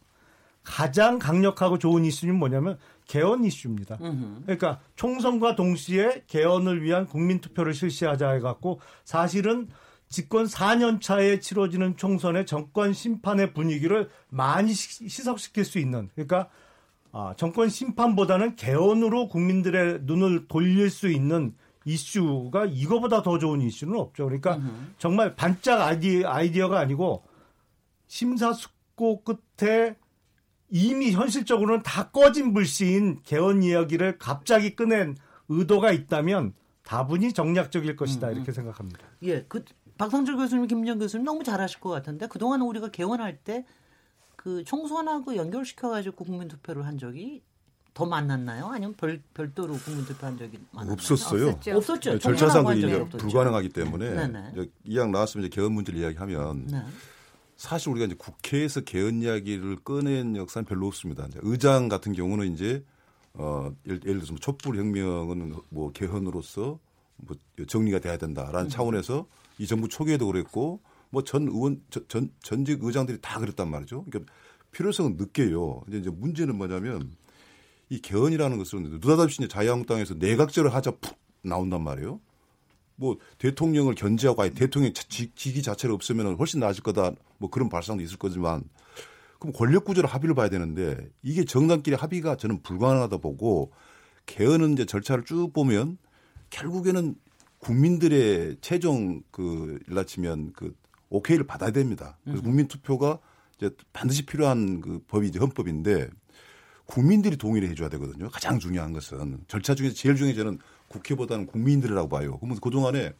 가장 0.65 1.19
강력하고 1.19 1.77
좋은 1.77 2.03
이슈는 2.03 2.35
뭐냐면 2.35 2.77
개헌 3.07 3.45
이슈입니다. 3.45 3.97
그러니까 4.43 4.79
총선과 4.95 5.55
동시에 5.55 6.23
개헌을 6.27 6.83
위한 6.83 7.05
국민 7.05 7.39
투표를 7.39 7.73
실시하자 7.73 8.31
해갖고 8.31 8.81
사실은 9.05 9.69
집권 10.09 10.45
4년 10.45 11.01
차에 11.01 11.39
치러지는 11.39 11.97
총선의 11.97 12.45
정권 12.45 12.93
심판의 12.93 13.53
분위기를 13.53 14.09
많이 14.29 14.73
시석시킬 14.73 15.65
수 15.65 15.79
있는 15.79 16.09
그러니까 16.15 16.49
아, 17.11 17.33
정권 17.37 17.69
심판보다는 17.69 18.55
개헌으로 18.55 19.29
국민들의 19.29 19.99
눈을 20.01 20.47
돌릴 20.47 20.89
수 20.89 21.09
있는 21.09 21.55
이슈가 21.85 22.65
이거보다 22.65 23.21
더 23.21 23.37
좋은 23.37 23.61
이슈는 23.61 23.97
없죠. 23.97 24.25
그러니까 24.25 24.59
정말 24.97 25.35
반짝 25.35 25.81
아이디, 25.81 26.25
아이디어가 26.25 26.79
아니고 26.79 27.23
심사숙고 28.07 29.23
끝에 29.23 29.95
이미 30.69 31.11
현실적으로는 31.11 31.83
다 31.83 32.09
꺼진 32.09 32.53
불씨인 32.53 33.21
개헌 33.23 33.63
이야기를 33.63 34.17
갑자기 34.17 34.75
꺼낸 34.75 35.15
의도가 35.47 35.91
있다면 35.91 36.53
다분히 36.83 37.33
정략적일 37.33 37.95
것이다 37.95 38.31
이렇게 38.31 38.51
생각합니다. 38.51 38.99
예, 39.23 39.43
그 39.47 39.63
박상철 39.97 40.35
교수님, 40.37 40.67
김정 40.67 40.99
교수님 40.99 41.23
너무 41.23 41.43
잘하실 41.43 41.79
것 41.79 41.89
같은데 41.89 42.27
그동안 42.27 42.61
우리가 42.61 42.89
개헌할 42.89 43.37
때 43.37 43.65
그 44.45 44.63
총선하고 44.63 45.37
연결시켜 45.37 45.89
가지고 45.89 46.23
국민 46.23 46.47
투표를 46.47 46.85
한 46.85 46.99
적이 46.99 47.41
더 47.95 48.05
많았나요? 48.05 48.67
아니면 48.67 48.93
별, 48.95 49.19
별도로 49.33 49.73
국민 49.73 50.05
투표 50.05 50.27
한 50.27 50.37
적이 50.37 50.59
많았나요? 50.69 50.93
없었어요. 50.93 51.47
없었죠. 51.47 51.75
없었죠. 51.77 52.11
네, 52.11 52.19
절차상. 52.19 52.63
불가능하기 53.17 53.69
때문에 53.69 54.13
네네. 54.13 54.51
이제 54.53 54.71
이양 54.83 55.11
나왔으면 55.11 55.47
이제 55.47 55.55
개헌 55.55 55.71
문제를 55.71 55.99
이야기하면 55.99 56.67
네. 56.67 56.83
사실 57.57 57.89
우리가 57.89 58.05
이제 58.07 58.15
국회에서 58.17 58.81
개헌 58.81 59.21
이야기를 59.21 59.77
꺼낸 59.77 60.35
역사는 60.35 60.65
별로 60.65 60.87
없습니다. 60.87 61.25
이제 61.27 61.39
의장 61.41 61.87
같은 61.87 62.13
경우는 62.13 62.53
이제 62.53 62.83
어 63.33 63.73
예를, 63.85 64.01
예를 64.03 64.15
들어서 64.19 64.33
뭐 64.33 64.39
촛불 64.39 64.77
혁명은 64.77 65.53
뭐 65.69 65.91
개헌으로서 65.91 66.79
뭐 67.17 67.37
정리가 67.67 67.99
돼야 67.99 68.17
된다라는 68.17 68.69
차원에서 68.69 69.27
이 69.57 69.67
정부 69.67 69.87
초기에도 69.87 70.27
그랬고 70.27 70.81
뭐 71.11 71.21
전 71.23 71.47
의원 71.47 71.81
전- 71.89 72.05
전 72.09 72.29
전직 72.43 72.83
의장들이 72.83 73.19
다 73.21 73.39
그랬단 73.39 73.69
말이죠. 73.69 74.03
그러니까 74.05 74.31
필요성은 74.71 75.15
느껴요. 75.15 75.79
근데 75.85 75.99
이제 75.99 76.09
문제는 76.09 76.55
뭐냐면 76.57 77.11
이 77.89 77.99
개헌이라는 78.01 78.57
것은 78.57 78.83
느닷없이 78.83 79.37
이제 79.41 79.47
자유한국당에서 79.47 80.15
내각제를 80.15 80.73
하자 80.73 80.91
푹 80.99 81.17
나온단 81.41 81.81
말이에요. 81.83 82.19
뭐 82.95 83.17
대통령을 83.37 83.95
견제하고 83.95 84.41
아예 84.41 84.49
대통령 84.51 84.93
지- 84.93 85.31
직위 85.35 85.61
자체를 85.61 85.93
없으면 85.93 86.35
훨씬 86.35 86.59
나아질 86.59 86.83
거다 86.83 87.11
뭐 87.37 87.49
그런 87.49 87.69
발상도 87.69 88.01
있을 88.03 88.17
거지만 88.17 88.63
그럼 89.39 89.53
권력 89.53 89.83
구조를 89.85 90.09
합의를 90.09 90.33
봐야 90.35 90.49
되는데 90.49 90.97
이게 91.21 91.43
정당끼리 91.43 91.95
합의가 91.95 92.37
저는 92.37 92.61
불가능하다 92.61 93.17
보고 93.17 93.71
개헌은 94.27 94.73
이제 94.73 94.85
절차를 94.85 95.25
쭉 95.25 95.51
보면 95.53 95.97
결국에는 96.49 97.15
국민들의 97.59 98.57
최종 98.61 99.21
그 99.31 99.79
일라치면 99.87 100.53
그 100.53 100.73
오케이를 101.09 101.45
받아야 101.47 101.71
됩니다. 101.71 102.17
그래서 102.23 102.41
국민 102.41 102.67
투표가 102.67 103.19
이제 103.57 103.69
반드시 103.93 104.25
필요한 104.25 104.81
그 104.81 104.99
법이 105.07 105.27
이제 105.27 105.39
헌법인데 105.39 106.09
국민들이 106.85 107.35
동의를 107.37 107.69
해줘야 107.69 107.89
되거든요. 107.89 108.29
가장 108.29 108.59
중요한 108.59 108.93
것은 108.93 109.39
절차 109.47 109.73
중에서 109.75 109.95
제일 109.95 110.15
중요한 110.15 110.35
저는 110.37 110.59
국회보다는 110.87 111.47
국민들이라고 111.47 112.09
봐요. 112.09 112.37
그러면 112.39 112.57
그 112.61 112.69
동안에 112.69 113.13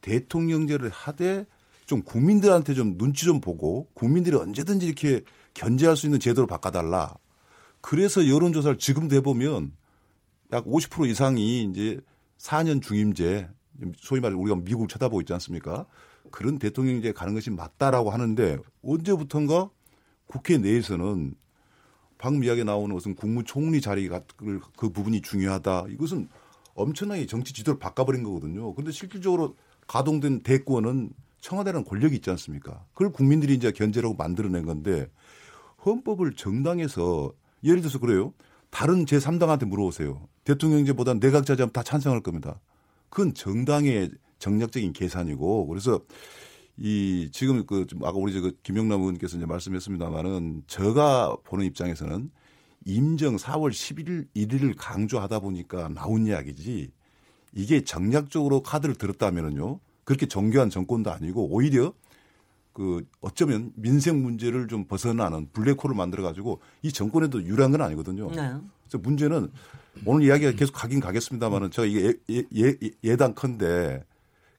대통령제를 0.00 0.90
하되 0.90 1.46
좀 1.86 2.02
국민들한테 2.02 2.74
좀 2.74 2.96
눈치 2.96 3.24
좀 3.24 3.40
보고 3.40 3.88
국민들이 3.94 4.36
언제든지 4.36 4.86
이렇게 4.86 5.22
견제할 5.54 5.96
수 5.96 6.06
있는 6.06 6.20
제도로 6.20 6.46
바꿔달라. 6.46 7.14
그래서 7.80 8.28
여론조사를 8.28 8.78
지금도 8.78 9.16
해보면 9.16 9.72
약 10.52 10.64
50% 10.66 11.08
이상이 11.08 11.64
이제 11.64 12.00
4년 12.38 12.82
중임제, 12.82 13.48
소위 13.96 14.20
말해 14.20 14.34
우리가 14.34 14.56
미국을 14.56 14.88
쳐다보고 14.88 15.20
있지 15.22 15.32
않습니까? 15.32 15.86
그런 16.30 16.58
대통령제 16.58 17.12
가는 17.12 17.34
것이 17.34 17.50
맞다라고 17.50 18.10
하는데 18.10 18.58
언제부턴가 18.82 19.70
국회 20.26 20.58
내에서는 20.58 21.34
방금 22.18 22.44
이야기 22.44 22.64
나오는 22.64 22.94
것은 22.94 23.14
국무총리 23.14 23.80
자리가 23.80 24.22
그, 24.36 24.60
그 24.76 24.90
부분이 24.90 25.22
중요하다. 25.22 25.86
이것은 25.88 26.28
엄청나게 26.74 27.26
정치 27.26 27.52
지도를 27.52 27.78
바꿔버린 27.78 28.22
거거든요. 28.22 28.72
그런데 28.74 28.92
실질적으로 28.92 29.56
가동된 29.86 30.42
대권은 30.42 31.10
청와대라는 31.40 31.84
권력이 31.84 32.16
있지 32.16 32.30
않습니까? 32.30 32.84
그걸 32.92 33.12
국민들이 33.12 33.54
이제 33.54 33.72
견제라고 33.72 34.14
만들어낸 34.14 34.64
건데 34.64 35.10
헌법을 35.84 36.34
정당에서 36.34 37.32
예를 37.64 37.80
들어서 37.80 37.98
그래요. 37.98 38.32
다른 38.70 39.04
제3당한테 39.04 39.66
물어보세요. 39.66 40.28
대통령제보다 40.44 41.14
내각자제하면 41.14 41.72
다 41.72 41.82
찬성할 41.82 42.20
겁니다. 42.22 42.60
그건 43.08 43.34
정당의 43.34 44.10
정략적인 44.38 44.92
계산이고 44.92 45.66
그래서 45.66 46.00
이 46.76 47.28
지금 47.32 47.66
그좀 47.66 48.04
아까 48.04 48.16
우리 48.16 48.32
저 48.32 48.50
김영남 48.62 49.00
의원께서 49.00 49.36
이제 49.36 49.46
말씀했습니다마는 49.46 50.62
제가 50.66 51.36
보는 51.44 51.66
입장에서는 51.66 52.30
임정 52.86 53.36
4월 53.36 53.70
11일 53.70 54.26
1일을 54.34 54.74
강조하다 54.76 55.40
보니까 55.40 55.88
나온 55.88 56.26
이야기지 56.26 56.90
이게 57.52 57.84
정략적으로 57.84 58.62
카드를 58.62 58.94
들었다면은요 58.94 59.80
그렇게 60.04 60.26
정교한 60.26 60.70
정권도 60.70 61.10
아니고 61.10 61.48
오히려 61.50 61.92
그 62.72 63.04
어쩌면 63.20 63.72
민생 63.74 64.22
문제를 64.22 64.68
좀 64.68 64.86
벗어나는 64.86 65.48
블랙홀을 65.52 65.94
만들어 65.94 66.22
가지고 66.22 66.60
이 66.82 66.92
정권에도 66.92 67.42
유리한 67.42 67.72
건 67.72 67.82
아니거든요. 67.82 68.30
네. 68.30 68.54
그래서 68.82 68.98
문제는 69.02 69.50
오늘 70.04 70.26
이야기가 70.26 70.52
계속 70.52 70.72
가긴 70.72 71.00
가겠습니다만은 71.00 71.70
제가 71.70 71.86
이게 71.86 72.14
예, 72.30 72.44
예, 72.56 72.76
예, 72.82 72.90
예단컨대 73.02 74.04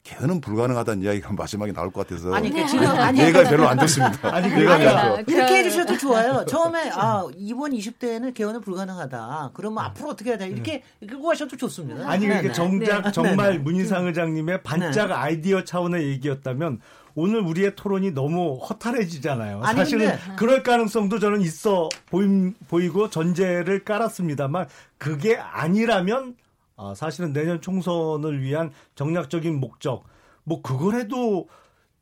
개헌은 0.03 0.41
불가능하다는 0.41 1.03
이야기가 1.03 1.31
마지막에 1.37 1.71
나올 1.71 1.91
것 1.91 2.07
같아서 2.07 2.33
아니, 2.33 2.49
그 2.49 2.65
지금 2.67 2.87
아니 2.87 3.19
얘가 3.21 3.43
별로 3.43 3.67
안 3.67 3.77
좋습니다. 3.79 4.33
아니, 4.35 4.47
얘가 4.47 4.77
그러니까 4.77 5.01
좋아. 5.09 5.19
이렇게 5.27 5.55
해주셔도 5.57 5.97
좋아요. 5.97 6.45
처음에 6.49 6.89
아 6.93 7.25
이번 7.37 7.71
20대에는 7.71 8.33
개헌은 8.33 8.61
불가능하다. 8.61 9.51
그러면 9.53 9.83
앞으로 9.85 10.09
어떻게 10.09 10.31
해야 10.31 10.37
돼? 10.37 10.47
이렇게 10.47 10.81
끌고 11.07 11.27
가셔도 11.27 11.55
좋습니다. 11.55 12.09
아니 12.09 12.25
그러니까 12.25 12.41
네네. 12.41 12.53
정작 12.53 13.01
네. 13.03 13.11
정말 13.11 13.51
네네. 13.51 13.57
문희상 13.59 14.07
의장님의 14.07 14.63
반짝 14.63 15.11
아이디어 15.11 15.63
차원의 15.63 16.07
얘기였다면 16.07 16.81
오늘 17.13 17.41
우리의 17.41 17.75
토론이 17.75 18.11
너무 18.11 18.57
허탈해지잖아요. 18.57 19.61
아니, 19.63 19.77
사실은 19.77 20.07
근데- 20.17 20.35
그럴 20.37 20.63
가능성도 20.63 21.19
저는 21.19 21.41
있어 21.41 21.89
보임, 22.09 22.53
보이고 22.69 23.09
전제를 23.09 23.83
깔았습니다만 23.83 24.67
그게 24.97 25.35
아니라면 25.35 26.35
아, 26.81 26.95
사실은 26.95 27.31
내년 27.31 27.61
총선을 27.61 28.41
위한 28.41 28.71
정략적인 28.95 29.59
목적 29.59 30.03
뭐 30.43 30.63
그걸 30.63 30.95
해도 30.95 31.47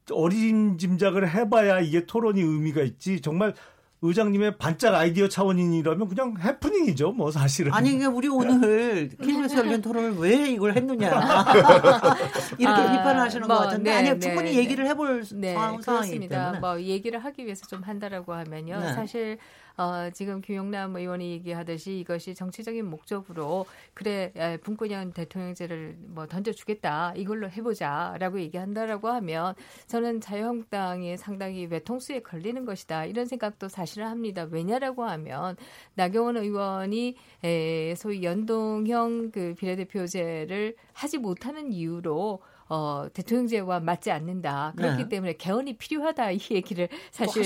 어림짐작을 0.10 1.30
해봐야 1.30 1.82
이게 1.82 2.06
토론이 2.06 2.40
의미가 2.40 2.82
있지 2.84 3.20
정말 3.20 3.54
의장님의 4.02 4.58
반짝 4.58 4.96
아이디어 4.96 5.28
차원인이라면 5.28 6.08
그냥 6.08 6.36
해프닝이죠 6.42 7.12
뭐 7.12 7.30
사실은 7.32 7.74
아니 7.74 7.90
그러니까 7.98 8.16
우리 8.16 8.30
오늘 8.30 9.10
KBS 9.10 9.58
열린 9.58 9.82
토론을 9.82 10.18
왜 10.18 10.52
이걸 10.52 10.74
했느냐 10.74 11.10
이렇게 12.58 12.82
아, 12.82 12.92
비판을 12.92 13.20
하시는 13.20 13.46
뭐, 13.46 13.58
것 13.58 13.64
같은데 13.66 13.92
네, 13.92 13.98
아니 13.98 14.10
네, 14.12 14.20
충분히 14.20 14.52
네. 14.52 14.58
얘기를 14.60 14.88
해볼 14.88 15.26
네, 15.34 15.54
상황, 15.54 15.82
상황이기. 15.82 16.30
때문에 16.30 16.60
뭐 16.60 16.80
얘기를 16.80 17.20
하기 17.20 17.44
위해서 17.44 17.66
좀 17.68 17.84
한다라고 17.84 18.34
하면요. 18.34 18.80
네. 18.80 18.94
사실 18.94 19.38
어, 19.80 20.10
지금 20.10 20.42
김용남 20.42 20.94
의원이 20.98 21.32
얘기하듯이 21.32 22.00
이것이 22.00 22.36
정치적인 22.36 22.86
목적으로 22.86 23.66
그래 23.94 24.34
분권형 24.62 25.14
대통령제를 25.14 25.96
뭐 26.00 26.28
던져주겠다 26.28 27.14
이걸로 27.16 27.50
해보자라고 27.50 28.42
얘기한다라고 28.42 29.08
하면 29.08 29.56
저는 29.88 30.20
자유한국당이 30.20 31.16
상당히 31.16 31.66
외통수에 31.66 32.20
걸리는 32.20 32.66
것이다 32.66 33.06
이런 33.06 33.26
생각도 33.26 33.70
사실은 33.70 34.08
합니다. 34.08 34.46
왜냐라고 34.52 35.06
하면 35.06 35.56
나경원 35.94 36.36
의원이 36.36 37.16
에, 37.46 37.96
소위 37.96 38.24
연동형 38.24 39.32
그 39.32 39.56
비례대표제를 39.58 40.76
하지 40.92 41.18
못하는 41.20 41.72
이유로 41.72 42.42
어, 42.70 43.08
대통령제와 43.14 43.80
맞지 43.82 44.10
않는다. 44.12 44.74
그렇기 44.76 45.04
네. 45.04 45.10
때문에 45.10 45.34
개헌이 45.34 45.74
필요하다 45.74 46.32
이 46.32 46.40
얘기를 46.52 46.88
사실 47.12 47.44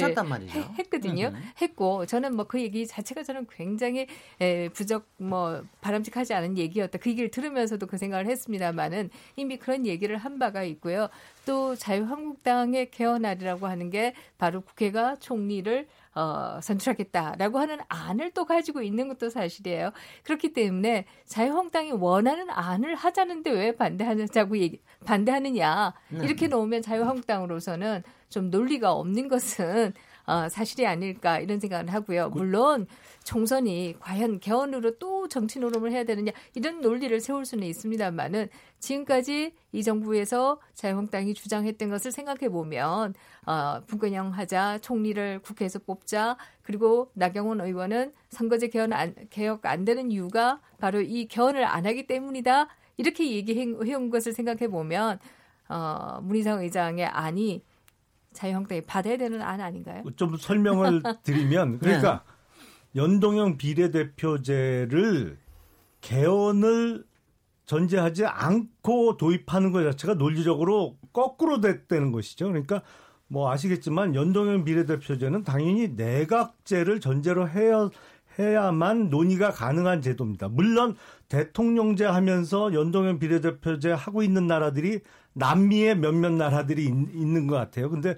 했거든요. 0.77 1.27
음. 1.27 1.43
했고 1.61 2.05
저는 2.05 2.35
뭐 2.35 2.43
그 2.53 2.61
얘기 2.61 2.85
자체가 2.85 3.23
저는 3.23 3.47
굉장히 3.49 4.05
에, 4.39 4.69
부적 4.69 5.07
뭐 5.17 5.63
바람직하지 5.81 6.35
않은 6.35 6.55
얘기였다. 6.59 6.99
그 6.99 7.09
얘기를 7.09 7.31
들으면서도 7.31 7.87
그 7.87 7.97
생각을 7.97 8.27
했습니다만은 8.27 9.09
이미 9.37 9.57
그런 9.57 9.87
얘기를 9.87 10.17
한 10.17 10.37
바가 10.37 10.61
있고요. 10.65 11.09
또 11.47 11.75
자유한국당의 11.75 12.91
개헌안이라고 12.91 13.65
하는 13.65 13.89
게 13.89 14.13
바로 14.37 14.61
국회가 14.61 15.15
총리를 15.15 15.87
어, 16.15 16.59
선출하겠다라고 16.61 17.59
하는 17.59 17.79
안을 17.87 18.31
또 18.31 18.45
가지고 18.45 18.81
있는 18.81 19.07
것도 19.07 19.29
사실이에요. 19.29 19.91
그렇기 20.23 20.53
때문에 20.53 21.05
자유한국당이 21.25 21.91
원하는 21.91 22.49
안을 22.49 22.95
하자는데 22.95 23.51
왜 23.51 23.75
반대하자고 23.75 24.57
얘기, 24.59 24.81
반대하느냐 25.05 25.93
네. 26.09 26.25
이렇게 26.25 26.47
놓으면 26.47 26.81
자유한국당으로서는 26.81 28.03
좀 28.29 28.49
논리가 28.49 28.93
없는 28.93 29.27
것은 29.27 29.93
어, 30.25 30.47
사실이 30.49 30.87
아닐까 30.87 31.39
이런 31.39 31.59
생각을 31.59 31.93
하고요. 31.93 32.29
물론 32.29 32.87
총선이 33.23 33.95
과연 33.99 34.39
개헌으로 34.39 34.97
또 34.97 35.27
정치 35.27 35.59
노름을 35.59 35.91
해야 35.91 36.03
되느냐 36.03 36.31
이런 36.55 36.81
논리를 36.81 37.19
세울 37.19 37.45
수는 37.45 37.67
있습니다만은 37.67 38.49
지금까지 38.79 39.53
이 39.71 39.83
정부에서 39.83 40.59
자유한국당이 40.73 41.33
주장했던 41.33 41.89
것을 41.89 42.11
생각해 42.11 42.49
보면 42.49 43.13
어, 43.45 43.81
분권형 43.87 44.31
하자, 44.31 44.79
총리를 44.79 45.39
국회에서 45.39 45.79
뽑자, 45.79 46.37
그리고 46.61 47.09
나경원 47.13 47.61
의원은 47.61 48.13
선거제 48.29 48.67
개헌 48.69 48.93
안, 48.93 49.15
개혁 49.29 49.65
안 49.65 49.85
되는 49.85 50.11
이유가 50.11 50.61
바로 50.79 51.01
이 51.01 51.27
개헌을 51.27 51.65
안 51.65 51.85
하기 51.85 52.07
때문이다. 52.07 52.67
이렇게 52.97 53.31
얘기해온 53.31 54.09
것을 54.09 54.33
생각해 54.33 54.67
보면 54.67 55.19
어, 55.69 56.19
문희상 56.21 56.61
의장의 56.61 57.05
안이 57.05 57.63
자유한국당이 58.33 58.81
받아야 58.81 59.17
되는 59.17 59.41
안 59.41 59.61
아닌가요? 59.61 60.03
좀 60.15 60.35
설명을 60.37 61.01
드리면 61.23 61.79
그러니까 61.79 62.23
네. 62.93 63.01
연동형 63.01 63.57
비례대표제를 63.57 65.37
개헌을 66.01 67.03
전제하지 67.65 68.25
않고 68.25 69.17
도입하는 69.17 69.71
것 69.71 69.83
자체가 69.83 70.15
논리적으로 70.15 70.97
거꾸로 71.13 71.61
됐다는 71.61 72.11
것이죠. 72.11 72.47
그러니까 72.47 72.81
뭐 73.27 73.51
아시겠지만 73.51 74.15
연동형 74.15 74.63
비례대표제는 74.65 75.43
당연히 75.43 75.87
내각제를 75.89 76.99
전제로 76.99 77.47
해야 77.47 77.89
해야만 78.37 79.09
논의가 79.09 79.51
가능한 79.51 80.01
제도입니다. 80.01 80.47
물론 80.49 80.95
대통령제 81.29 82.05
하면서 82.05 82.73
연동형 82.73 83.19
비례대표제 83.19 83.91
하고 83.91 84.23
있는 84.23 84.47
나라들이 84.47 85.01
남미의 85.33 85.97
몇몇 85.97 86.31
나라들이 86.31 86.85
있, 86.85 86.89
있는 86.89 87.47
것 87.47 87.55
같아요. 87.55 87.89
근데 87.89 88.17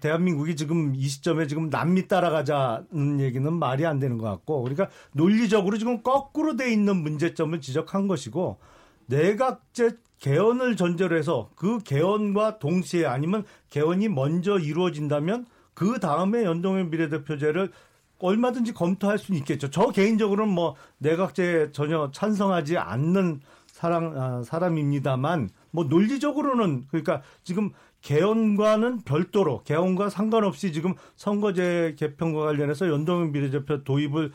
대한민국이 0.00 0.56
지금 0.56 0.94
이 0.94 1.08
시점에 1.08 1.46
지금 1.46 1.68
남미 1.68 2.08
따라가자는 2.08 3.20
얘기는 3.20 3.52
말이 3.52 3.84
안 3.84 3.98
되는 3.98 4.18
것 4.18 4.28
같고 4.28 4.62
그러니까 4.62 4.88
논리적으로 5.12 5.76
지금 5.78 6.02
거꾸로 6.02 6.56
돼 6.56 6.72
있는 6.72 6.96
문제점을 6.96 7.60
지적한 7.60 8.08
것이고 8.08 8.58
내각제 9.06 9.90
개헌을 10.18 10.76
전제로 10.76 11.16
해서 11.16 11.50
그 11.56 11.78
개헌과 11.82 12.58
동시에 12.58 13.06
아니면 13.06 13.44
개헌이 13.70 14.08
먼저 14.08 14.58
이루어진다면 14.58 15.46
그 15.74 15.98
다음에 15.98 16.44
연동형 16.44 16.90
비례대표제를 16.90 17.72
얼마든지 18.20 18.72
검토할 18.72 19.18
수는 19.18 19.40
있겠죠. 19.40 19.70
저 19.70 19.88
개인적으로는 19.88 20.54
뭐 20.54 20.76
내각제 20.98 21.70
전혀 21.72 22.10
찬성하지 22.12 22.78
않는 22.78 23.40
사람 23.66 24.16
아, 24.16 24.42
사람입니다만 24.44 25.50
뭐 25.72 25.84
논리적으로는 25.84 26.84
그러니까 26.88 27.22
지금 27.42 27.70
개헌과는 28.02 29.02
별도로 29.02 29.62
개헌과 29.64 30.10
상관없이 30.10 30.72
지금 30.72 30.94
선거제 31.16 31.96
개편과 31.98 32.44
관련해서 32.44 32.88
연동형 32.88 33.32
비례대표 33.32 33.82
도입을 33.82 34.32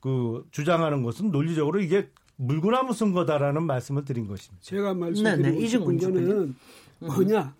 그 0.00 0.46
주장하는 0.50 1.02
것은 1.02 1.30
논리적으로 1.30 1.80
이게 1.80 2.10
물구나무 2.36 2.92
쓴 2.92 3.12
거다라는 3.12 3.62
말씀을 3.64 4.04
드린 4.04 4.26
것입니다. 4.26 4.62
제가 4.62 4.94
말씀드리고 4.94 5.66
싶은 5.66 5.98
거는 5.98 6.54
뭐냐 7.00 7.54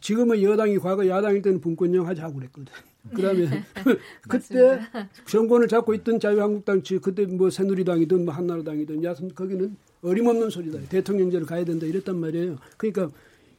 지금은 0.00 0.42
여당이 0.42 0.78
과거 0.78 1.08
야당일 1.08 1.40
때는 1.40 1.60
분권형 1.60 2.06
하자고 2.06 2.34
그랬거든. 2.34 2.72
그다음에 3.10 3.48
네. 3.48 3.64
그때 4.28 4.80
정권을 5.26 5.68
잡고 5.68 5.94
있던 5.94 6.20
자유한국당 6.20 6.82
측 6.82 7.02
그때 7.02 7.26
뭐 7.26 7.50
새누리당이든 7.50 8.24
뭐 8.24 8.32
한나라당이든 8.34 9.04
야선 9.04 9.34
거기는 9.34 9.76
어림없는 10.02 10.50
소리다. 10.50 10.80
대통령제를 10.88 11.46
가야 11.46 11.64
된다 11.64 11.86
이랬단 11.86 12.16
말이에요. 12.18 12.58
그러니까 12.76 13.10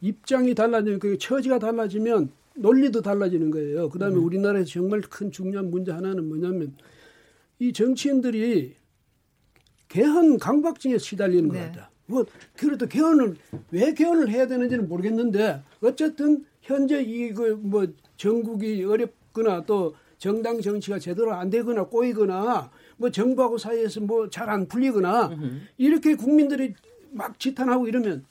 입장이 0.01 0.53
달라지면 0.55 0.99
그 0.99 1.17
처지가 1.17 1.59
달라지면 1.59 2.29
논리도 2.55 3.01
달라지는 3.01 3.51
거예요. 3.51 3.89
그다음에 3.89 4.15
음. 4.15 4.23
우리나라에서 4.23 4.69
정말 4.69 5.01
큰 5.01 5.31
중요한 5.31 5.69
문제 5.69 5.91
하나는 5.91 6.27
뭐냐면 6.27 6.73
이 7.59 7.71
정치인들이 7.73 8.75
개헌 9.89 10.39
강박증에 10.39 10.97
시달리는 10.97 11.49
네. 11.49 11.59
것 11.59 11.65
같다. 11.65 11.91
뭐 12.07 12.25
그래도 12.57 12.87
개헌을 12.87 13.35
왜 13.71 13.93
개헌을 13.93 14.29
해야 14.29 14.47
되는지는 14.47 14.87
모르겠는데 14.87 15.61
어쨌든 15.81 16.45
현재 16.61 17.01
이 17.01 17.33
그 17.33 17.55
뭐 17.61 17.87
전국이 18.17 18.83
어렵 18.83 19.11
거나 19.35 19.63
또 19.65 19.93
정당 20.17 20.59
정치가 20.61 20.97
제대로 20.97 21.33
안 21.33 21.49
되거나 21.49 21.83
꼬이거나 21.83 22.71
뭐 22.97 23.11
정부하고 23.11 23.57
사이에서 23.59 23.99
뭐 24.01 24.29
잘 24.29 24.49
안 24.49 24.65
풀리거나 24.67 25.31
이렇게 25.77 26.15
국민들이 26.15 26.73
막 27.11 27.37
지탄하고 27.39 27.87
이러면 27.87 28.25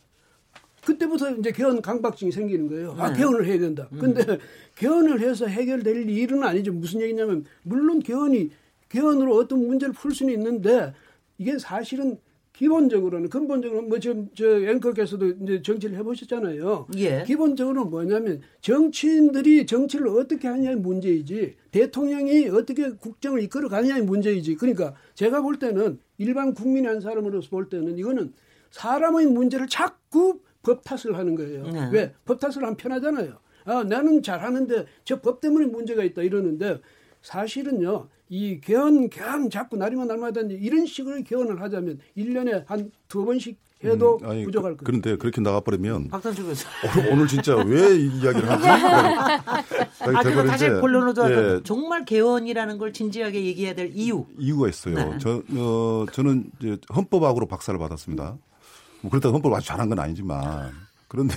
그때부터 0.84 1.30
이제 1.36 1.52
개헌 1.52 1.80
강박증이 1.80 2.30
생기는 2.32 2.68
거예요. 2.68 2.94
아, 2.98 3.10
네. 3.10 3.16
개헌을 3.18 3.46
해야 3.46 3.58
된다. 3.58 3.88
음. 3.92 3.98
근데 3.98 4.22
음. 4.28 4.38
개헌을 4.76 5.20
해서 5.20 5.46
해결될 5.46 6.08
일은 6.10 6.42
아니죠. 6.42 6.72
무슨 6.72 7.00
얘기냐면 7.00 7.44
물론 7.62 8.00
개헌이 8.00 8.50
개헌으로 8.90 9.34
어떤 9.36 9.66
문제를 9.66 9.94
풀 9.94 10.14
수는 10.14 10.32
있는데 10.34 10.92
이게 11.38 11.58
사실은 11.58 12.18
기본적으로는 12.54 13.28
근본적으로 13.30 13.82
뭐 13.82 13.98
지금 13.98 14.28
저 14.34 14.44
앵커께서도 14.46 15.26
이제 15.42 15.60
정치를 15.60 15.98
해보셨잖아요. 15.98 16.86
예. 16.96 17.24
기본적으로 17.26 17.84
뭐냐면 17.86 18.42
정치인들이 18.60 19.66
정치를 19.66 20.06
어떻게 20.06 20.46
하냐의 20.46 20.76
문제이지 20.76 21.56
대통령이 21.72 22.48
어떻게 22.50 22.92
국정을 22.92 23.42
이끌어 23.42 23.68
가느냐의 23.68 24.02
문제이지. 24.02 24.54
그러니까 24.54 24.94
제가 25.14 25.42
볼 25.42 25.58
때는 25.58 25.98
일반 26.18 26.54
국민 26.54 26.86
한 26.86 27.00
사람으로서 27.00 27.50
볼 27.50 27.68
때는 27.68 27.98
이거는 27.98 28.32
사람의 28.70 29.26
문제를 29.26 29.66
자꾸 29.66 30.38
법 30.62 30.82
탓을 30.84 31.18
하는 31.18 31.34
거예요. 31.34 31.64
네. 31.68 31.90
왜? 31.92 32.14
법 32.24 32.38
탓을 32.38 32.58
하면 32.62 32.76
편하잖아요. 32.76 33.36
아, 33.64 33.82
나는 33.82 34.22
잘하는데 34.22 34.86
저 35.04 35.20
법 35.20 35.40
때문에 35.40 35.66
문제가 35.66 36.04
있다 36.04 36.22
이러는데 36.22 36.80
사실은요. 37.24 38.06
이 38.28 38.60
개헌 38.60 39.08
개헌 39.10 39.50
자꾸 39.50 39.76
날이면 39.76 40.06
날마다 40.06 40.42
이런 40.42 40.86
식으로 40.86 41.22
개헌을 41.22 41.60
하자면 41.60 41.98
1년에 42.16 42.66
한 42.66 42.90
두 43.08 43.24
번씩 43.24 43.56
해도 43.84 44.18
음, 44.22 44.28
아니, 44.30 44.44
부족할 44.44 44.76
그, 44.76 44.84
거예요. 44.84 44.84
그런데 44.84 45.16
그렇게 45.16 45.40
나가버리면 45.40 46.08
박상주 46.08 46.44
교수 46.44 46.66
오늘, 46.96 47.12
오늘 47.12 47.26
진짜 47.26 47.54
왜이 47.56 48.06
이야기를 48.18 48.48
하지? 48.50 48.66
아, 48.66 50.22
그래서 50.22 50.46
사실 50.46 50.80
본론으로 50.80 51.14
예. 51.30 51.60
정말 51.64 52.04
개헌이라는 52.04 52.78
걸 52.78 52.92
진지하게 52.92 53.44
얘기해야 53.44 53.74
될 53.74 53.90
이유. 53.94 54.24
이유가 54.38 54.68
있어요. 54.68 54.94
네. 54.94 55.18
저, 55.18 55.42
어, 55.56 56.06
저는 56.12 56.50
이제 56.60 56.78
헌법학으로 56.94 57.46
박사를 57.46 57.78
받았습니다. 57.78 58.36
뭐 59.02 59.10
그렇다고 59.10 59.34
헌법을 59.34 59.56
아주 59.58 59.66
잘한 59.66 59.88
건 59.90 59.98
아니지만 59.98 60.72
그런데 61.08 61.34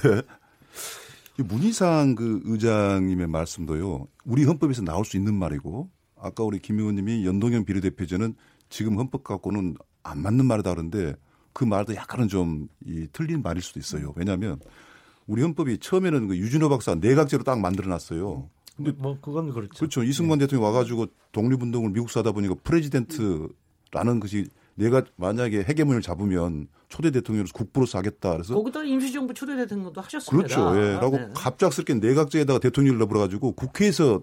문희상 1.43 2.15
그 2.15 2.41
의장님의 2.45 3.27
말씀도요. 3.27 4.07
우리 4.25 4.43
헌법에서 4.43 4.81
나올 4.81 5.05
수 5.05 5.17
있는 5.17 5.35
말이고 5.35 5.89
아까 6.19 6.43
우리 6.43 6.59
김 6.59 6.79
의원님이 6.79 7.25
연동형 7.25 7.65
비례대표제는 7.65 8.35
지금 8.69 8.97
헌법 8.97 9.23
갖고는 9.23 9.75
안 10.03 10.21
맞는 10.21 10.45
말이다 10.45 10.71
그러는데 10.71 11.15
그 11.53 11.63
말도 11.63 11.95
약간은 11.95 12.27
좀 12.27 12.67
이 12.85 13.07
틀린 13.11 13.41
말일 13.41 13.61
수도 13.61 13.79
있어요. 13.79 14.13
왜냐하면 14.15 14.59
우리 15.27 15.41
헌법이 15.41 15.79
처음에는 15.79 16.27
그 16.27 16.37
유준호 16.37 16.69
박사 16.69 16.95
내각제로 16.95 17.43
딱 17.43 17.59
만들어놨어요. 17.59 18.49
근데 18.77 18.91
뭐 18.91 19.17
그건 19.19 19.51
그렇죠. 19.51 19.77
그렇죠. 19.77 20.03
이승만 20.03 20.39
네. 20.39 20.45
대통령 20.45 20.65
와가지고 20.65 21.07
독립운동을 21.31 21.89
미국 21.91 22.09
사다 22.09 22.31
보니까 22.31 22.55
프레지덴트라는 22.63 24.19
것이 24.21 24.47
내가 24.77 25.03
만약에 25.15 25.63
해계문을 25.63 26.01
잡으면 26.01 26.67
초대 26.87 27.09
대통령으로서 27.09 27.51
국부로서 27.53 27.97
하겠다. 27.97 28.31
그래서 28.33 28.53
거기다 28.53 28.83
임시정부 28.83 29.33
초대 29.33 29.55
대통령도 29.55 29.99
하셨습니다. 30.01 30.55
그렇죠. 30.55 30.79
예. 30.79 30.93
라고 30.93 31.17
네. 31.17 31.29
갑작스럽게 31.33 31.95
내각제에다가 31.95 32.59
대통령을 32.59 32.99
넣어버려가지고 32.99 33.53
국회에서 33.53 34.21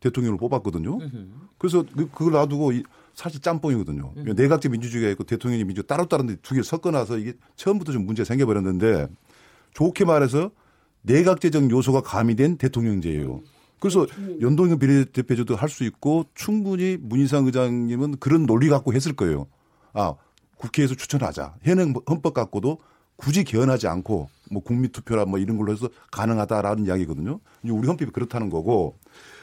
대통령을 0.00 0.38
뽑았거든요. 0.38 0.98
그래서 1.58 1.84
그, 1.94 2.08
그걸 2.08 2.32
놔두고 2.32 2.72
이, 2.72 2.82
사실 3.14 3.42
짬뽕이거든요. 3.42 4.14
내각제 4.34 4.70
민주주의가 4.70 5.10
있고 5.10 5.24
대통령이 5.24 5.64
민주 5.64 5.82
따로 5.82 6.06
따로인데 6.06 6.36
두 6.36 6.54
개 6.54 6.62
섞어놔서 6.62 7.18
이게 7.18 7.34
처음부터 7.56 7.92
좀 7.92 8.06
문제 8.06 8.22
가 8.22 8.24
생겨버렸는데 8.24 9.08
좋게 9.74 10.06
말해서 10.06 10.50
내각제적 11.02 11.70
요소가 11.70 12.00
가미된 12.00 12.56
대통령제예요. 12.56 13.42
그래서 13.78 14.06
연동형 14.40 14.78
비례대표제도 14.78 15.54
할 15.56 15.68
수 15.68 15.84
있고 15.84 16.24
충분히 16.34 16.96
문희상 17.00 17.44
의장님은 17.46 18.16
그런 18.18 18.46
논리 18.46 18.68
갖고 18.70 18.94
했을 18.94 19.12
거예요. 19.12 19.46
아 19.92 20.14
국회에서 20.56 20.94
추천하자. 20.94 21.54
현행 21.62 21.94
헌법 22.08 22.34
갖고도 22.34 22.78
굳이 23.16 23.44
개헌하지 23.44 23.86
않고 23.86 24.28
뭐 24.50 24.62
국민투표나 24.62 25.24
뭐 25.24 25.38
이런 25.38 25.56
걸로 25.56 25.72
해서 25.72 25.88
가능하다라는 26.10 26.86
이야기거든요. 26.86 27.40
우리 27.64 27.86
헌법이 27.86 28.10
그렇다는 28.12 28.50
거고 28.50 28.98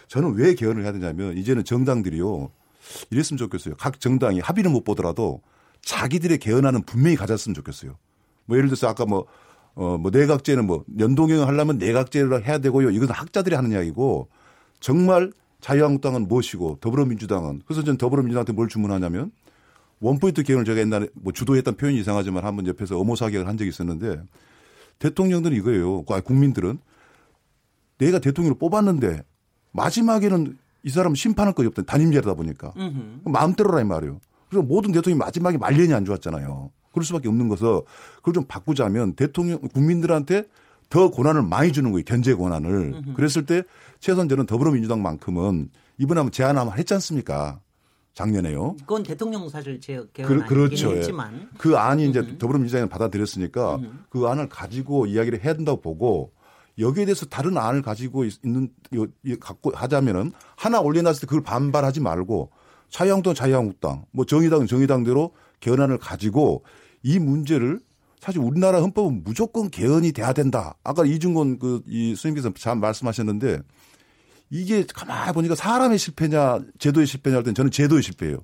저는 0.08 0.34
왜 0.36 0.56
개헌을 0.56 0.84
해야 0.84 0.92
되냐면 0.92 1.38
이제는 1.38 1.64
정당들이요. 1.64 2.50
이랬으면 3.12 3.38
좋겠어요. 3.38 3.76
각 3.78 4.00
정당이 4.00 4.40
합의를 4.40 4.72
못 4.72 4.84
보더라도 4.84 5.42
자기들의 5.82 6.38
개헌안은 6.40 6.84
분명히 6.84 7.16
가졌으면 7.16 7.54
좋겠어요. 7.56 7.96
뭐 8.46 8.58
예를 8.58 8.70
들어서 8.70 8.88
아까 8.88 9.06
뭐, 9.06 9.26
어, 9.76 9.98
뭐 9.98 10.10
내각제는 10.12 10.66
뭐 10.66 10.84
연동형 10.98 11.48
하려면 11.48 11.78
내각제를 11.78 12.46
해야 12.46 12.58
되고요. 12.60 12.90
이건 12.92 13.10
학자들이 13.10 13.56
하는 13.56 13.72
이야기고 13.72 14.30
정말 14.80 15.32
자유한국당은 15.62 16.28
무엇이고 16.28 16.78
더불어민주당은 16.82 17.62
그래서 17.66 17.84
전 17.84 17.98
더불어민주당한테 17.98 18.54
뭘 18.54 18.68
주문하냐면 18.68 19.32
원포인트 20.00 20.44
개헌을 20.44 20.66
제가 20.66 20.80
옛날에 20.80 21.08
뭐 21.14 21.34
주도했던 21.34 21.76
표현이 21.78 22.00
이상하지만 22.00 22.44
한 22.44 22.56
번 22.56 22.68
옆에서 22.68 23.00
어모사격을 23.00 23.48
한 23.48 23.58
적이 23.58 23.70
있었는데 23.70 24.22
대통령들은 25.00 25.56
이거예요. 25.58 26.04
국민들은 26.04 26.80
내가 27.98 28.20
대통령을 28.20 28.58
뽑았는데 28.58 29.24
마지막에는 29.72 30.58
이 30.84 30.90
사람 30.90 31.16
심판할 31.16 31.54
거이 31.54 31.66
없다. 31.68 31.84
단임제라다 31.84 32.34
보니까. 32.36 32.74
마음대로라 33.26 33.82
이 33.82 33.84
말이에요. 33.84 34.20
그래서 34.50 34.66
모든 34.66 34.92
대통령이 34.92 35.20
마지막에 35.20 35.58
말년이 35.58 35.94
안 35.94 36.06
좋았잖아요. 36.06 36.72
그럴 36.92 37.04
수밖에 37.04 37.28
없는 37.28 37.48
것을 37.50 37.82
그걸 38.18 38.34
좀 38.34 38.46
바꾸자면 38.48 39.14
대통령 39.14 39.60
국민들한테 39.60 40.44
더 40.90 41.12
권한을 41.12 41.42
많이 41.44 41.74
주는 41.74 41.92
거예요. 41.92 42.04
견제 42.06 42.34
권한을. 42.34 42.94
음흠. 42.96 43.14
그랬을 43.14 43.46
때 43.46 43.64
저는 44.00 44.46
더불어민주당만큼은 44.46 45.70
이번에 45.98 46.20
한번 46.20 46.32
제안 46.32 46.58
한번 46.58 46.78
했지 46.78 46.94
않습니까? 46.94 47.60
작년에요. 48.18 48.78
그건 48.80 49.04
대통령 49.04 49.48
사실 49.48 49.80
제 49.80 50.04
그, 50.12 50.44
그렇죠. 50.46 50.92
예. 50.92 50.98
했지만 50.98 51.50
그 51.56 51.78
안이 51.78 52.10
이제 52.10 52.20
음흠. 52.20 52.38
더불어민주당이 52.40 52.90
받아들였으니까 52.90 53.76
음흠. 53.76 53.90
그 54.10 54.26
안을 54.26 54.50
가지고 54.50 55.06
이야기를 55.06 55.44
해야 55.44 55.54
된다고 55.54 55.82
보고 55.82 56.32
여기에 56.80 57.06
대해서 57.06 57.28
다른 57.28 57.58
안을 57.58 57.84
가지고 57.84 58.26
있는 58.26 58.70
갖고 59.40 59.72
하자면은 59.72 60.32
하나 60.56 60.80
올려놨을 60.80 61.22
때 61.22 61.28
그걸 61.28 61.44
반발하지 61.44 62.00
말고 62.00 62.50
자유한국당 62.90 63.36
자유한국당 63.36 64.06
뭐 64.12 64.26
정의당은 64.26 64.66
정의당대로 64.66 65.34
개헌안을 65.60 66.00
가지고 66.00 66.64
이 67.04 67.20
문제를 67.20 67.80
사실 68.20 68.42
우리나라 68.42 68.82
헌법은 68.82 69.24
무조건 69.24 69.70
개헌이 69.70 70.12
돼야 70.14 70.34
된다. 70.34 70.74
아까 70.84 71.06
이중건 71.06 71.60
그이 71.60 72.16
스님께서 72.16 72.52
잘 72.56 72.78
말씀하셨는데 72.78 73.60
이게 74.50 74.86
가만히 74.86 75.34
보니까 75.34 75.56
사람의 75.56 75.98
실패냐 75.98 76.60
제도의 76.80 77.06
실패냐 77.08 77.38
할 77.38 77.44
때는 77.44 77.56
저는 77.56 77.72
제도의 77.72 78.02
실패예요. 78.04 78.40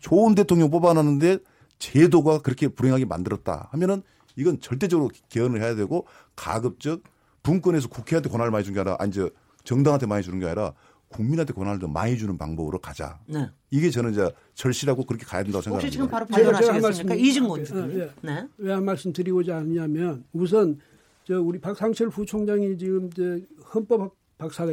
좋은 0.00 0.34
대통령 0.34 0.70
뽑아놨는데 0.70 1.38
제도가 1.78 2.38
그렇게 2.40 2.68
불행하게 2.68 3.04
만들었다 3.04 3.68
하면은 3.72 4.02
이건 4.36 4.60
절대적으로 4.60 5.10
개헌을 5.28 5.60
해야 5.62 5.74
되고 5.74 6.06
가급적 6.34 7.02
분권에서 7.42 7.88
국회한테 7.88 8.28
권한을 8.30 8.50
많이 8.50 8.64
준게 8.64 8.80
아니라 8.80 8.96
아니 8.98 9.12
저 9.12 9.30
정당한테 9.64 10.06
많이 10.06 10.22
주는 10.22 10.38
게 10.40 10.46
아니라 10.46 10.72
국민한테 11.08 11.52
권한을 11.52 11.78
더 11.78 11.86
많이 11.86 12.18
주는 12.18 12.36
방법으로 12.36 12.80
가자. 12.80 13.20
네. 13.26 13.48
이게 13.70 13.90
저는 13.90 14.12
이제 14.12 14.28
절실하고 14.54 15.04
그렇게 15.04 15.24
가야 15.24 15.44
된다고 15.44 15.62
생각합니다. 15.62 15.86
혹시 15.86 15.92
지금 15.92 16.08
바로 16.08 16.26
발언하시겠습니까? 16.26 17.14
이진곤 17.14 17.64
주님. 17.64 18.00
예, 18.00 18.10
네. 18.22 18.48
왜 18.58 18.72
한 18.72 18.84
말씀 18.84 19.12
드리고자 19.12 19.56
하냐면 19.58 20.24
우선 20.32 20.80
저 21.26 21.40
우리 21.40 21.60
박상철 21.60 22.10
부총장이 22.10 22.76
지금 22.78 23.06
이제 23.12 23.46
헌법 23.72 24.16
박사 24.38 24.66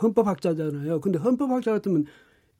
헌법학자잖아요. 0.00 1.00
근데 1.00 1.18
헌법학자 1.18 1.72
같으면 1.72 2.06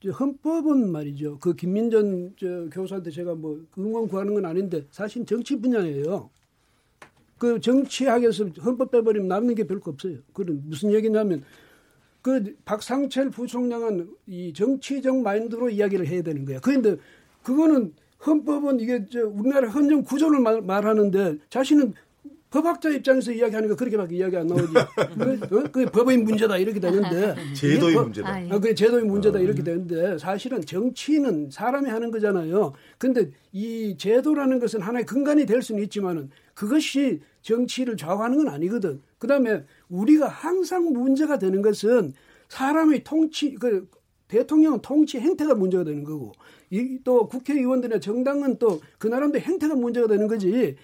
헌법은 0.05 0.90
말이죠. 0.90 1.38
그 1.38 1.55
김민전 1.55 2.35
저 2.38 2.69
교수한테 2.71 3.11
제가 3.11 3.35
뭐 3.35 3.64
응원 3.79 4.09
구하는 4.09 4.35
건 4.35 4.45
아닌데 4.45 4.87
사실 4.90 5.25
정치 5.25 5.57
분야예요. 5.61 6.31
그 7.38 7.61
정치학에서 7.61 8.47
헌법 8.64 8.90
빼버리면 8.90 9.29
남는 9.29 9.55
게 9.55 9.66
별거 9.66 9.90
없어요. 9.90 10.19
그런 10.33 10.62
무슨 10.66 10.92
얘기냐면 10.92 11.42
그 12.23 12.57
박상철 12.64 13.31
부총장은 13.31 14.11
이 14.27 14.53
정치적 14.53 15.19
마인드로 15.19 15.71
이야기를 15.71 16.07
해야 16.07 16.23
되는 16.23 16.45
거야. 16.45 16.61
그런데 16.61 16.97
그거는 17.42 17.95
헌법은 18.27 18.81
이게 18.81 19.07
저 19.11 19.27
우리나라 19.27 19.69
헌정 19.69 20.03
구조를 20.03 20.40
말, 20.40 20.61
말하는데 20.61 21.38
자신은 21.51 21.95
법학자 22.51 22.91
입장에서 22.91 23.33
이야기하는 23.33 23.69
거 23.69 23.77
그렇게밖에 23.77 24.17
이야기 24.17 24.37
안 24.37 24.47
나오지. 24.47 24.73
그, 25.49 25.59
어? 25.59 25.65
그 25.73 25.87
법의 25.87 26.19
문제다 26.19 26.57
이렇게 26.59 26.79
되는데 26.81 27.35
제도의 27.55 27.95
법, 27.95 28.05
문제다. 28.05 28.29
아, 28.29 28.59
그 28.59 28.75
제도의 28.75 29.05
문제다 29.05 29.39
이렇게 29.41 29.63
되는데 29.63 30.17
사실은 30.19 30.61
정치는 30.63 31.51
사람이 31.51 31.91
하는 31.91 32.11
거잖아요. 32.11 32.73
근데 32.99 33.31
이 33.53 33.97
제도라는 33.99 34.59
것은 34.61 34.81
하나의 34.81 35.05
근간이 35.07 35.47
될 35.47 35.61
수는 35.63 35.83
있지만은 35.85 36.31
그것이 36.55 37.21
정치를 37.43 37.97
좌우하는 37.97 38.39
건 38.39 38.49
아니거든. 38.49 39.03
그다음에 39.19 39.65
우리가 39.89 40.29
항상 40.29 40.93
문제가 40.93 41.39
되는 41.39 41.63
것은 41.63 42.15
사람의 42.49 43.03
통치 43.05 43.55
그 43.55 43.89
대통령은 44.29 44.81
통치 44.83 45.19
행태가 45.19 45.55
문제가 45.55 45.85
되는 45.85 46.03
거고 46.05 46.33
이 46.71 46.99
또 47.05 47.29
국회의원들이나 47.29 48.01
정당은 48.01 48.59
또 48.59 48.81
그 48.99 49.07
나름대로 49.09 49.45
행태가 49.45 49.75
문제가 49.77 50.07
되는 50.09 50.27
거지. 50.27 50.77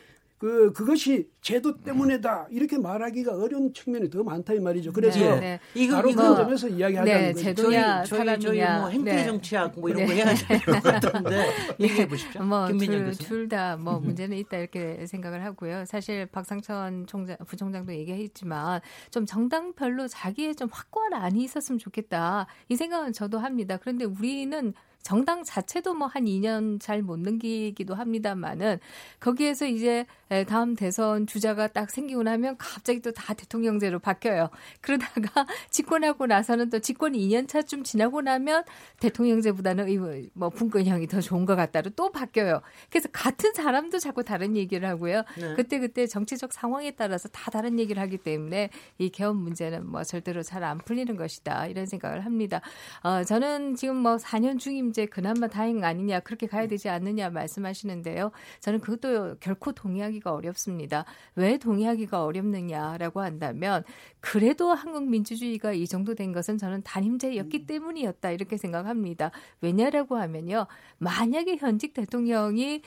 그 0.43 0.73
그것이 0.73 1.29
제도 1.41 1.77
때문에다 1.79 2.49
이렇게 2.51 2.77
말하기가 2.77 3.37
어려운 3.37 3.73
측면이 3.73 4.11
더 4.11 4.25
많다 4.25 4.53
이 4.55 4.59
말이죠. 4.59 4.93
그래서 4.93 5.21
네, 5.21 5.39
네. 5.39 5.61
이거, 5.73 5.95
바로 5.95 6.11
이거, 6.11 6.21
그런 6.21 6.37
점에서 6.37 6.67
이야기하자는 6.67 7.21
네, 7.21 7.33
거죠. 7.33 7.45
제도냐 7.45 8.03
저희, 8.03 8.27
저희, 8.27 8.41
저희 8.41 8.59
뭐 8.59 8.89
행태 8.89 9.15
네. 9.15 9.25
정치학 9.25 9.79
뭐 9.79 9.89
이런 9.89 10.05
네. 10.05 10.07
거 10.07 10.13
해야 10.15 10.35
될것 10.35 10.83
같은데 10.83 11.47
얘기해 11.79 12.09
보십시오. 12.09 12.43
뭐둘 12.43 13.49
다뭐 13.49 14.01
문제는 14.01 14.37
있다 14.39 14.57
이렇게 14.57 15.07
생각을 15.07 15.45
하고요. 15.45 15.85
사실 15.85 16.27
박상천 16.27 17.07
총장 17.07 17.37
부총장도 17.47 17.95
얘기했지만 17.95 18.81
좀 19.13 19.25
정당별로 19.25 20.09
자기의 20.09 20.57
좀 20.57 20.69
확고한 20.73 21.13
안이 21.13 21.45
있었으면 21.45 21.79
좋겠다 21.79 22.49
이 22.69 22.75
생각은 22.75 23.13
저도 23.13 23.39
합니다. 23.39 23.79
그런데 23.81 24.07
우리는 24.07 24.75
정당 25.03 25.45
자체도 25.45 25.95
뭐 25.95 26.09
한 26.09 26.25
2년 26.25 26.81
잘 26.81 27.03
못 27.03 27.19
넘기기도 27.19 27.95
합니다만은 27.95 28.79
거기에서 29.21 29.67
이제 29.67 30.05
다음 30.49 30.75
대선 30.77 31.27
주자가 31.27 31.69
딱 31.69 31.91
생기고 31.91 32.23
나면 32.23 32.57
갑자기 32.59 33.01
또 33.01 33.13
다 33.13 33.35
대통령제로 33.35 33.99
바뀌어요. 33.99 34.49
그러다가 34.81 35.47
집권하고 35.71 36.27
나서는 36.27 36.71
또 36.71 36.79
집권 36.79 37.13
2년 37.13 37.47
차쯤 37.49 37.83
지나고 37.85 38.23
나면 38.23 38.65
대통령제보다는 39.01 40.31
뭐 40.35 40.49
분권형이 40.49 41.07
더 41.09 41.21
좋은 41.21 41.45
것 41.45 41.57
같다로 41.57 41.91
또 41.91 42.11
바뀌어요. 42.11 42.63
그래서 42.91 43.09
같은 43.13 43.53
사람도 43.55 43.99
자꾸 43.99 44.23
다른 44.25 44.57
얘기를 44.57 44.89
하고요. 44.89 45.23
네. 45.39 45.55
그때 45.55 45.79
그때 45.79 46.07
정치적 46.07 46.53
상황에 46.53 46.93
따라서 46.93 47.29
다 47.29 47.51
다른 47.51 47.79
얘기를 47.79 48.01
하기 48.03 48.19
때문에 48.19 48.71
이 48.99 49.09
개헌 49.11 49.37
문제는 49.37 49.87
뭐 49.87 50.03
절대로 50.05 50.43
잘 50.43 50.63
안 50.63 50.79
풀리는 50.79 51.17
것이다 51.17 51.67
이런 51.67 51.87
생각을 51.87 52.25
합니다. 52.25 52.61
어, 53.03 53.25
저는 53.25 53.75
지금 53.75 53.97
뭐 53.97 54.17
4년 54.17 54.61
중임 54.61 54.92
이제 54.93 55.07
그나마 55.07 55.49
다행 55.49 55.83
아니냐 55.85 56.21
그렇게 56.21 56.47
가야 56.47 56.67
되지 56.69 56.89
않느냐 56.89 57.31
말씀하시는데요. 57.31 58.31
저는 58.61 58.81
그것도 58.81 59.37
결코 59.41 59.73
동의하기가 59.73 60.33
어렵습니다. 60.33 61.05
왜 61.35 61.57
동의하기가 61.59 62.25
어렵느냐라고 62.25 63.21
한다면 63.23 63.85
그래도 64.21 64.73
한국 64.73 65.09
민주주의가 65.09 65.73
이 65.73 65.87
정도 65.87 66.15
된 66.15 66.33
것은 66.33 66.59
저는 66.59 66.83
단임제였기 66.83 67.59
음. 67.61 67.67
때문이었다 67.67 68.31
이렇게 68.31 68.57
생각합니다. 68.57 69.31
왜냐라고 69.61 70.17
하면요. 70.17 70.67
만약에 70.99 71.57
현직 71.57 71.95
대통령이 71.95 72.83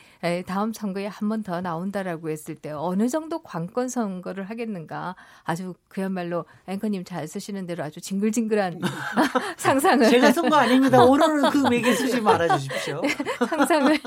다음 0.48 0.72
선거에 0.74 1.08
한 1.08 1.30
번 1.30 1.36
더 1.44 1.62
나온다라고 1.62 2.30
했을 2.30 2.56
때 2.56 2.72
어느 2.72 3.08
정도 3.10 3.40
관건 3.42 3.88
선거를 3.90 4.46
하겠는가 4.50 5.16
아주 5.44 5.74
그야말로 5.88 6.46
앵커님 6.68 7.04
잘 7.04 7.28
쓰시는 7.28 7.66
대로 7.66 7.84
아주 7.84 8.00
징글징글한 8.02 8.80
상상을 9.58 10.10
제가 10.10 10.32
쓴 10.32 10.50
거 10.50 10.56
아닙니다. 10.56 11.04
오늘은 11.06 11.50
그 11.52 11.68
매개 11.70 11.94
쓰지 11.96 12.22
말아 12.22 12.58
주십시오. 12.58 13.02
상상을 13.50 13.98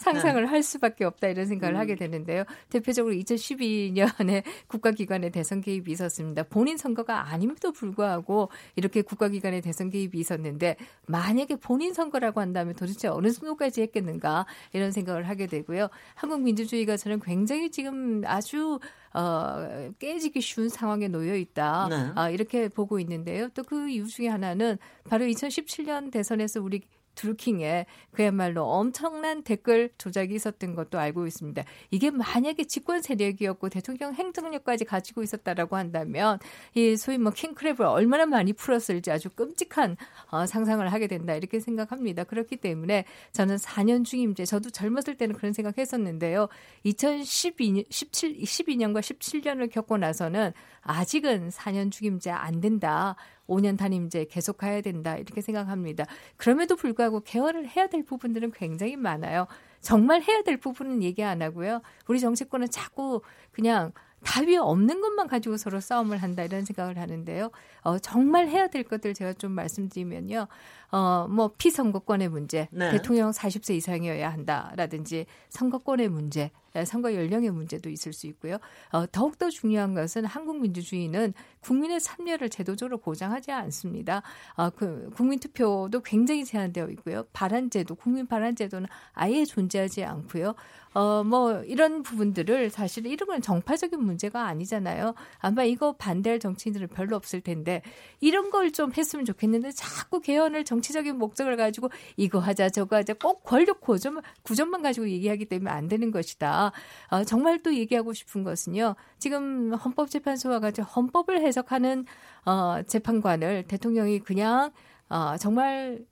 상상을 0.00 0.50
할 0.50 0.62
수밖에 0.62 1.04
없다 1.04 1.28
이런 1.28 1.46
생각을 1.46 1.74
음. 1.76 1.80
하게 1.80 1.94
되는데요. 1.96 2.44
대표적으로 2.70 3.14
2012 3.14 3.54
2012년에 3.54 4.42
국가기관의 4.68 5.30
대선 5.30 5.60
개입이 5.60 5.90
있었습니다. 5.92 6.44
본인 6.44 6.76
선거가 6.76 7.32
아님에도 7.32 7.72
불구하고 7.72 8.50
이렇게 8.76 9.02
국가기관의 9.02 9.62
대선 9.62 9.90
개입이 9.90 10.18
있었는데 10.18 10.76
만약에 11.06 11.56
본인 11.56 11.94
선거라고 11.94 12.40
한다면 12.40 12.74
도대체 12.74 13.08
어느 13.08 13.30
정도까지 13.30 13.82
했겠는가 13.82 14.46
이런 14.72 14.92
생각을 14.92 15.28
하게 15.28 15.46
되고요. 15.46 15.88
한국 16.14 16.42
민주주의가 16.42 16.96
저는 16.96 17.20
굉장히 17.20 17.70
지금 17.70 18.22
아주 18.26 18.78
어, 19.12 19.90
깨지기 20.00 20.40
쉬운 20.40 20.68
상황에 20.68 21.06
놓여 21.06 21.36
있다. 21.36 21.86
네. 21.88 22.12
아, 22.16 22.30
이렇게 22.30 22.68
보고 22.68 22.98
있는데요. 22.98 23.48
또 23.50 23.64
그 23.64 23.88
이유 23.88 24.06
중에 24.06 24.28
하나는 24.28 24.76
바로 25.08 25.24
2017년 25.24 26.10
대선에서 26.12 26.60
우리 26.60 26.82
드루킹에 27.14 27.86
그야말로 28.12 28.64
엄청난 28.64 29.42
댓글 29.42 29.90
조작이 29.98 30.34
있었던 30.34 30.74
것도 30.74 30.98
알고 30.98 31.26
있습니다. 31.26 31.62
이게 31.90 32.10
만약에 32.10 32.64
집권 32.64 33.02
세력이었고 33.02 33.68
대통령 33.68 34.14
행정력까지 34.14 34.84
가지고 34.84 35.22
있었다라고 35.22 35.76
한다면 35.76 36.38
이 36.74 36.96
소위 36.96 37.18
뭐 37.18 37.32
킹크랩을 37.32 37.80
얼마나 37.80 38.26
많이 38.26 38.52
풀었을지 38.52 39.10
아주 39.10 39.30
끔찍한 39.30 39.96
어, 40.30 40.46
상상을 40.46 40.86
하게 40.92 41.06
된다 41.06 41.34
이렇게 41.34 41.60
생각합니다. 41.60 42.24
그렇기 42.24 42.56
때문에 42.56 43.04
저는 43.32 43.56
4년 43.56 44.04
중임제 44.04 44.44
저도 44.44 44.70
젊었을 44.70 45.16
때는 45.16 45.34
그런 45.34 45.52
생각했었는데요. 45.52 46.48
2012년 46.84 47.84
17 47.90 48.38
12년과 48.38 49.00
17년을 49.00 49.70
겪고 49.70 49.96
나서는 49.98 50.52
아직은 50.82 51.48
4년 51.50 51.90
중임제 51.90 52.30
안 52.30 52.60
된다. 52.60 53.16
5년 53.46 53.78
단임제 53.78 54.26
계속 54.30 54.56
가야 54.56 54.80
된다 54.80 55.16
이렇게 55.16 55.40
생각합니다. 55.40 56.04
그럼에도 56.36 56.76
불구하고 56.76 57.20
개헌을 57.20 57.68
해야 57.68 57.86
될 57.86 58.02
부분들은 58.04 58.52
굉장히 58.52 58.96
많아요. 58.96 59.46
정말 59.80 60.22
해야 60.22 60.42
될 60.42 60.56
부분은 60.56 61.02
얘기 61.02 61.22
안 61.22 61.42
하고요. 61.42 61.82
우리 62.08 62.20
정치권은 62.20 62.70
자꾸 62.70 63.20
그냥 63.52 63.92
답이 64.24 64.56
없는 64.56 65.00
것만 65.00 65.28
가지고 65.28 65.56
서로 65.56 65.80
싸움을 65.80 66.18
한다 66.18 66.42
이런 66.42 66.64
생각을 66.64 66.98
하는데요. 66.98 67.50
어, 67.82 67.98
정말 67.98 68.48
해야 68.48 68.66
될 68.66 68.82
것들 68.82 69.14
제가 69.14 69.34
좀 69.34 69.52
말씀드리면요. 69.52 70.48
어, 70.94 71.26
뭐 71.28 71.50
피선거권의 71.58 72.28
문제, 72.28 72.68
네. 72.70 72.92
대통령 72.92 73.32
40세 73.32 73.74
이상이어야 73.74 74.32
한다라든지 74.32 75.26
선거권의 75.48 76.08
문제, 76.08 76.52
선거 76.86 77.12
연령의 77.14 77.50
문제도 77.50 77.88
있을 77.90 78.12
수 78.12 78.28
있고요. 78.28 78.58
어, 78.92 79.04
더욱더 79.10 79.50
중요한 79.50 79.94
것은 79.94 80.24
한국 80.24 80.60
민주주의는 80.60 81.34
국민의 81.60 82.00
참여를 82.00 82.48
제도적으로 82.48 82.98
보장하지 82.98 83.50
않습니다. 83.50 84.22
어, 84.54 84.70
그 84.70 85.10
국민 85.14 85.40
투표도 85.40 86.00
굉장히 86.02 86.44
제한되어 86.44 86.88
있고요. 86.90 87.24
발안제도, 87.32 87.96
국민 87.96 88.26
발안제도는 88.26 88.88
아예 89.14 89.44
존재하지 89.44 90.04
않고요. 90.04 90.54
어, 90.94 91.24
뭐, 91.24 91.60
이런 91.64 92.04
부분들을 92.04 92.70
사실 92.70 93.06
이런 93.06 93.26
건 93.26 93.42
정파적인 93.42 94.00
문제가 94.00 94.46
아니잖아요. 94.46 95.14
아마 95.38 95.64
이거 95.64 95.92
반대할 95.96 96.38
정치인들은 96.38 96.86
별로 96.88 97.16
없을 97.16 97.40
텐데, 97.40 97.82
이런 98.20 98.50
걸 98.50 98.70
좀 98.70 98.92
했으면 98.96 99.24
좋겠는데, 99.24 99.72
자꾸 99.72 100.20
개헌을 100.20 100.64
정치 100.64 100.83
적인 100.92 101.18
목적을 101.18 101.56
가지고 101.56 101.90
이거 102.16 102.38
하자, 102.38 102.68
저거 102.70 102.96
하자, 102.96 103.14
꼭 103.14 103.42
권력 103.44 103.80
구조만, 103.80 104.22
구조만 104.42 104.82
가지고 104.82 105.08
얘기하기 105.08 105.46
때문에 105.46 105.70
안 105.70 105.88
되는 105.88 106.10
것이다. 106.10 106.72
어, 107.10 107.24
정말 107.24 107.62
또 107.62 107.74
얘기하고 107.74 108.12
싶은 108.12 108.44
것은요, 108.44 108.94
지금 109.18 109.72
헌법재판소와 109.74 110.60
같이 110.60 110.82
헌법을 110.82 111.40
해석하는, 111.40 112.04
어, 112.44 112.82
재판관을 112.86 113.64
대통령이 113.64 114.20
그냥, 114.20 114.70
어, 115.08 115.36
정말 115.38 116.04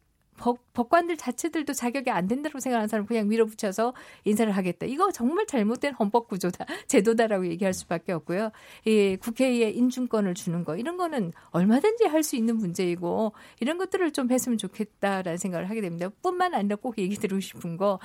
법, 0.42 0.58
법관들 0.72 1.16
자체들도 1.16 1.72
자격이 1.72 2.10
안 2.10 2.26
된다고 2.26 2.58
생각하는 2.58 2.88
사람 2.88 3.06
그냥 3.06 3.28
밀어붙여서 3.28 3.94
인사를 4.24 4.50
하겠다. 4.50 4.86
이거 4.86 5.12
정말 5.12 5.46
잘못된 5.46 5.94
헌법 5.94 6.26
구조다, 6.26 6.66
제도다라고 6.88 7.46
얘기할 7.46 7.72
수밖에 7.72 8.10
없고요. 8.10 8.50
이 8.84 9.16
국회에 9.20 9.70
인준권을 9.70 10.34
주는 10.34 10.64
거 10.64 10.76
이런 10.76 10.96
거는 10.96 11.32
얼마든지 11.50 12.06
할 12.06 12.22
수 12.22 12.36
있는 12.36 12.56
문제이고 12.56 13.32
이런 13.58 13.78
것들을 13.78 14.12
좀 14.12 14.30
했으면 14.30 14.56
좋겠다라는 14.56 15.38
생각을 15.38 15.68
하게 15.68 15.80
됩니다. 15.80 16.08
뿐만 16.22 16.54
아니라 16.54 16.76
꼭 16.76 16.96
얘기 16.98 17.16
드리고 17.16 17.40
싶은 17.40 17.76
거 17.76 17.98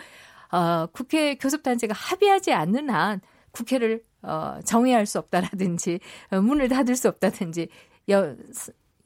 어, 0.51 0.87
국회 0.87 1.35
교섭단체가 1.35 1.93
합의하지 1.93 2.51
않는 2.53 2.89
한 2.89 3.21
국회를 3.51 4.03
어, 4.23 4.59
정회할 4.65 5.05
수 5.05 5.19
없다라든지 5.19 5.99
어, 6.31 6.41
문을 6.41 6.67
닫을 6.67 6.95
수 6.95 7.07
없다든지 7.07 7.67
여, 8.09 8.35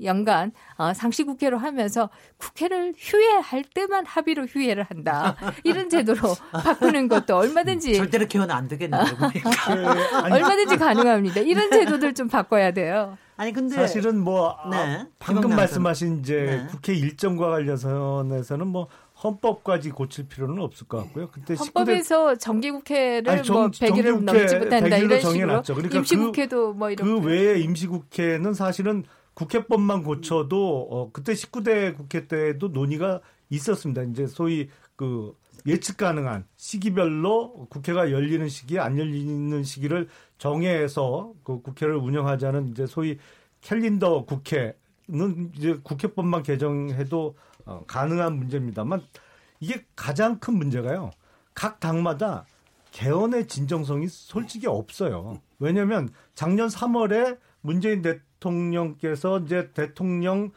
연간 0.03 0.51
어, 0.77 0.93
상시 0.93 1.23
국회로 1.23 1.57
하면서 1.57 2.09
국회를 2.37 2.93
휴회할 2.97 3.63
때만 3.73 4.05
합의로 4.05 4.45
휴회를 4.45 4.83
한다. 4.83 5.35
이런 5.63 5.89
제도로 5.89 6.35
바꾸는 6.51 7.07
것도 7.07 7.37
얼마든지 7.37 7.95
절대로 7.95 8.25
개헌 8.27 8.49
안 8.51 8.67
되겠네요. 8.67 9.03
그러니까. 9.65 10.23
얼마든지 10.23 10.77
가능합니다. 10.77 11.41
이런 11.41 11.69
제도들 11.71 12.13
좀 12.13 12.27
바꿔야 12.27 12.71
돼요. 12.71 13.17
아니 13.37 13.53
근데 13.53 13.75
사실은 13.75 14.19
뭐 14.19 14.55
네. 14.69 14.77
아, 14.77 15.07
방금 15.17 15.55
말씀하신 15.55 16.19
이제 16.19 16.35
네. 16.35 16.67
국회 16.69 16.93
일정과 16.93 17.49
관련해서는 17.49 18.67
뭐 18.67 18.87
헌법까지 19.23 19.89
고칠 19.91 20.27
필요는 20.27 20.61
없을 20.61 20.87
것 20.87 20.97
같고요. 20.97 21.29
그때 21.31 21.55
헌법에서 21.55 22.35
정기국회를 22.35 23.31
아니, 23.31 23.43
정, 23.43 23.55
뭐 23.55 23.67
100일을 23.69 24.23
넘지 24.23 24.57
못한다 24.57 24.97
이런 24.97 25.19
식으로 25.19 25.61
그러니까 25.63 25.97
임시국회도 25.97 26.73
그, 26.73 26.77
뭐 26.77 26.91
이런 26.91 27.07
그 27.07 27.27
외에 27.27 27.59
임시국회는 27.59 28.53
사실은 28.53 29.03
국회법만 29.41 30.03
고쳐도 30.03 30.87
어 30.91 31.09
그때 31.11 31.33
19대 31.33 31.97
국회 31.97 32.27
때도 32.27 32.67
논의가 32.67 33.21
있었습니다. 33.49 34.03
이제 34.03 34.27
소위 34.27 34.69
그 34.95 35.35
예측 35.65 35.97
가능한 35.97 36.45
시기별로 36.57 37.65
국회가 37.69 38.11
열리는 38.11 38.47
시기 38.49 38.77
안 38.77 38.99
열리는 38.99 39.63
시기를 39.63 40.09
정해서 40.37 41.33
그 41.43 41.61
국회를 41.61 41.95
운영하자는 41.95 42.69
이제 42.69 42.85
소위 42.85 43.17
캘린더 43.61 44.25
국회는 44.25 45.51
이제 45.55 45.79
국회법만 45.81 46.43
개정해도 46.43 47.35
어, 47.65 47.83
가능한 47.87 48.37
문제입니다만 48.37 49.01
이게 49.59 49.83
가장 49.95 50.39
큰 50.39 50.53
문제가요. 50.55 51.09
각 51.55 51.79
당마다 51.79 52.45
개헌의 52.91 53.47
진정성이 53.47 54.07
솔직히 54.07 54.67
없어요. 54.67 55.41
왜냐하면 55.57 56.09
작년 56.35 56.67
3월에 56.67 57.39
문재인 57.61 58.01
대 58.03 58.19
통령께서 58.41 59.39
이제 59.39 59.71
대통령 59.73 60.51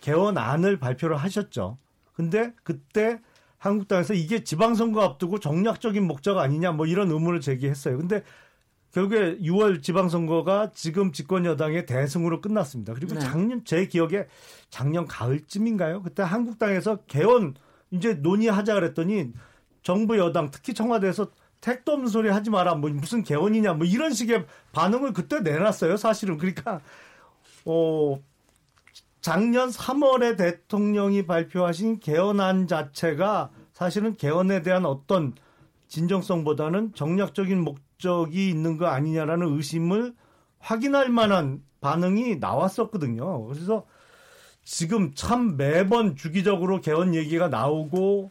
개헌안을 0.00 0.78
발표를 0.78 1.16
하셨죠. 1.16 1.78
근데 2.14 2.52
그때 2.62 3.20
한국당에서 3.58 4.14
이게 4.14 4.44
지방선거 4.44 5.02
앞두고 5.02 5.40
정략적인 5.40 6.06
목적 6.06 6.38
아니냐 6.38 6.72
뭐 6.72 6.86
이런 6.86 7.10
의문을 7.10 7.40
제기했어요. 7.40 7.98
근데 7.98 8.22
결국에 8.92 9.38
6월 9.38 9.82
지방선거가 9.82 10.72
지금 10.74 11.12
집권 11.12 11.46
여당의 11.46 11.86
대승으로 11.86 12.40
끝났습니다. 12.40 12.92
그리고 12.92 13.14
네. 13.14 13.20
작년 13.20 13.64
제 13.64 13.86
기억에 13.86 14.26
작년 14.68 15.06
가을쯤인가요? 15.06 16.02
그때 16.02 16.22
한국당에서 16.22 16.98
개헌 17.06 17.54
이제 17.90 18.14
논의하자 18.14 18.74
그랬더니 18.74 19.32
정부 19.82 20.18
여당 20.18 20.50
특히 20.50 20.74
청와대에서 20.74 21.28
택도 21.62 21.92
없는 21.92 22.08
소리 22.08 22.28
하지 22.28 22.50
마라. 22.50 22.74
뭐 22.74 22.90
무슨 22.90 23.22
개헌이냐. 23.22 23.74
뭐 23.74 23.86
이런 23.86 24.12
식의 24.12 24.46
반응을 24.72 25.12
그때 25.12 25.40
내놨어요. 25.40 25.96
사실은. 25.96 26.36
그러니까 26.36 26.80
어 27.64 28.20
작년 29.20 29.70
3월에 29.70 30.36
대통령이 30.36 31.26
발표하신 31.26 32.00
개헌안 32.00 32.66
자체가 32.66 33.50
사실은 33.72 34.16
개헌에 34.16 34.62
대한 34.62 34.84
어떤 34.84 35.34
진정성보다는 35.88 36.94
정략적인 36.94 37.62
목적이 37.62 38.48
있는 38.48 38.78
거 38.78 38.86
아니냐라는 38.86 39.56
의심을 39.56 40.14
확인할 40.58 41.08
만한 41.08 41.62
반응이 41.80 42.36
나왔었거든요. 42.36 43.46
그래서 43.46 43.84
지금 44.64 45.12
참 45.14 45.56
매번 45.56 46.16
주기적으로 46.16 46.80
개헌 46.80 47.14
얘기가 47.14 47.48
나오고 47.48 48.30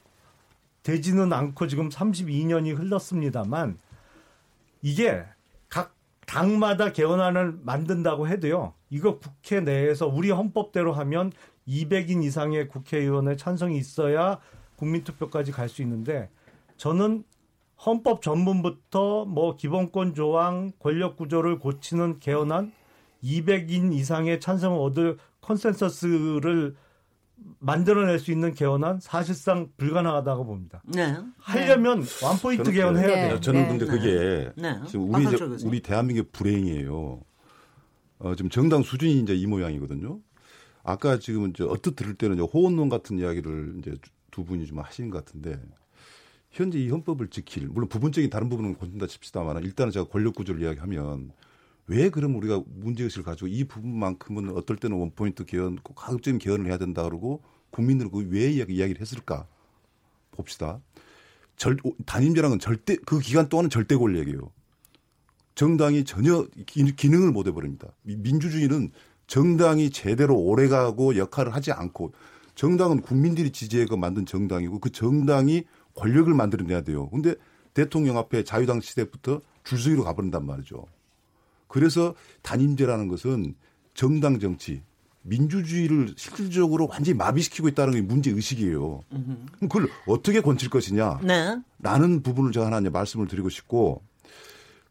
되지는 0.84 1.32
않고 1.32 1.68
지금 1.68 1.90
32년이 1.90 2.76
흘렀습니다만 2.76 3.78
이게 4.82 5.24
각 5.70 5.94
당마다 6.26 6.92
개헌안을 6.92 7.60
만든다고 7.64 8.28
해도요. 8.28 8.74
이거 8.92 9.18
국회 9.18 9.62
내에서 9.62 10.06
우리 10.06 10.30
헌법대로 10.30 10.94
하면 10.94 11.32
200인 11.68 12.24
이상의 12.24 12.68
국회의원의 12.68 13.38
찬성이 13.38 13.78
있어야 13.78 14.40
국민투표까지 14.76 15.52
갈 15.52 15.70
수 15.70 15.82
있는데 15.82 16.30
저는 16.78 17.24
헌법 17.84 18.22
전문부터 18.22 19.26
뭐 19.26 19.56
기본권 19.56 20.14
조항, 20.14 20.72
권력 20.78 21.16
구조를 21.16 21.58
고치는 21.58 22.20
개헌안 22.20 22.74
200인 23.24 23.94
이상의 23.94 24.40
찬성을 24.40 24.78
얻을 24.80 25.18
consensus를 25.42 26.76
만들어낼 27.60 28.20
수 28.20 28.32
있는 28.32 28.54
개헌안 28.54 29.00
사실상 29.00 29.70
불가능하다고 29.78 30.46
봅니다. 30.46 30.84
네. 30.86 31.18
하려면 31.40 32.02
네. 32.02 32.26
원포인트 32.26 32.72
개헌 32.72 32.98
해야 32.98 33.08
네. 33.08 33.28
돼요. 33.30 33.40
저는 33.40 33.68
근데 33.68 33.86
네. 33.86 33.92
그게 33.92 34.52
네. 34.56 34.80
지금 34.88 35.14
우리 35.14 35.24
이제, 35.24 35.66
우리 35.66 35.82
대한민국 35.82 36.32
불행이에요. 36.32 37.22
어, 38.24 38.36
지금 38.36 38.50
정당 38.50 38.84
수준이 38.84 39.20
이제 39.20 39.36
이 39.36 39.48
모양이거든요. 39.48 40.20
아까 40.84 41.18
지금 41.20 41.50
이제 41.50 41.64
어뜻 41.64 41.96
들을 41.96 42.14
때는 42.14 42.40
호언론 42.40 42.90
같은 42.90 43.18
이야기를 43.18 43.76
이제 43.80 43.96
두 44.30 44.46
분이 44.46 44.66
좀 44.68 44.80
하신 44.80 45.10
것 45.10 45.26
같은데 45.26 45.60
현재 46.52 46.80
이 46.80 46.90
헌법을 46.90 47.30
지킬 47.30 47.68
물론 47.68 47.90
부분적인 47.90 48.30
다른 48.30 48.50
부분은 48.50 48.76
고친다 48.76 49.08
칩시다만 49.08 49.64
일단은 49.64 49.92
제가 49.92 50.08
권력 50.08 50.36
구조를 50.36 50.62
이야기하면 50.62 51.32
왜 51.88 52.10
그럼 52.10 52.36
우리가 52.36 52.64
문제 52.68 53.04
의식을 53.04 53.24
가지고 53.24 53.48
이 53.48 53.64
부분만큼은 53.64 54.56
어떨 54.56 54.78
때는 54.78 54.98
원 54.98 55.12
포인트 55.12 55.44
개헌, 55.44 55.78
꼭 55.84 55.96
가급적인 55.96 56.40
개헌을 56.40 56.68
해야 56.68 56.78
된다 56.78 57.04
그러고 57.04 57.42
국민들은 57.72 58.12
그왜 58.12 58.52
이야기, 58.52 58.76
이야기를 58.76 59.02
했을까 59.02 59.48
봅시다. 60.32 60.80
절, 61.56 61.78
단임제라는 62.06 62.58
건 62.58 62.60
절대 62.60 62.96
그 63.06 63.20
기간 63.20 63.50
동안은 63.50 63.70
절대 63.70 63.96
권력이에요. 63.96 64.52
정당이 65.62 66.06
전혀 66.06 66.48
기능을 66.66 67.32
못 67.32 67.46
해버립니다. 67.46 67.90
민주주의는 68.02 68.90
정당이 69.28 69.92
제대로 69.92 70.36
오래가고 70.36 71.18
역할을 71.18 71.54
하지 71.54 71.72
않고 71.72 72.14
정당은 72.56 73.02
국민들이 73.02 73.52
지지해서 73.52 73.96
만든 73.96 74.26
정당이고 74.26 74.80
그 74.80 74.92
정당이 74.92 75.66
권력을 75.94 76.34
만들어내야 76.34 76.82
돼요. 76.82 77.10
근데 77.10 77.36
대통령 77.76 78.18
앞에 78.18 78.44
자유당 78.44 78.82
시대부터 78.82 79.42
줄서기로 79.64 80.04
가버린단 80.04 80.48
말이죠. 80.48 80.84
그래서 81.68 82.16
단임제라는 82.42 83.08
것은 83.08 83.54
정당 83.94 84.40
정치, 84.40 84.82
민주주의를 85.22 86.16
실질적으로 86.18 86.88
완전히 86.90 87.16
마비시키고 87.16 87.68
있다는 87.68 87.94
게 87.94 88.02
문제 88.02 88.32
의식이에요. 88.32 89.02
그걸 89.60 89.90
어떻게 90.08 90.42
권칠 90.42 90.72
것이냐? 90.72 91.20
네. 91.24 91.56
라는 91.78 92.24
부분을 92.24 92.52
제가 92.52 92.66
하나 92.66 92.90
말씀을 92.90 93.28
드리고 93.28 93.50
싶고, 93.50 94.02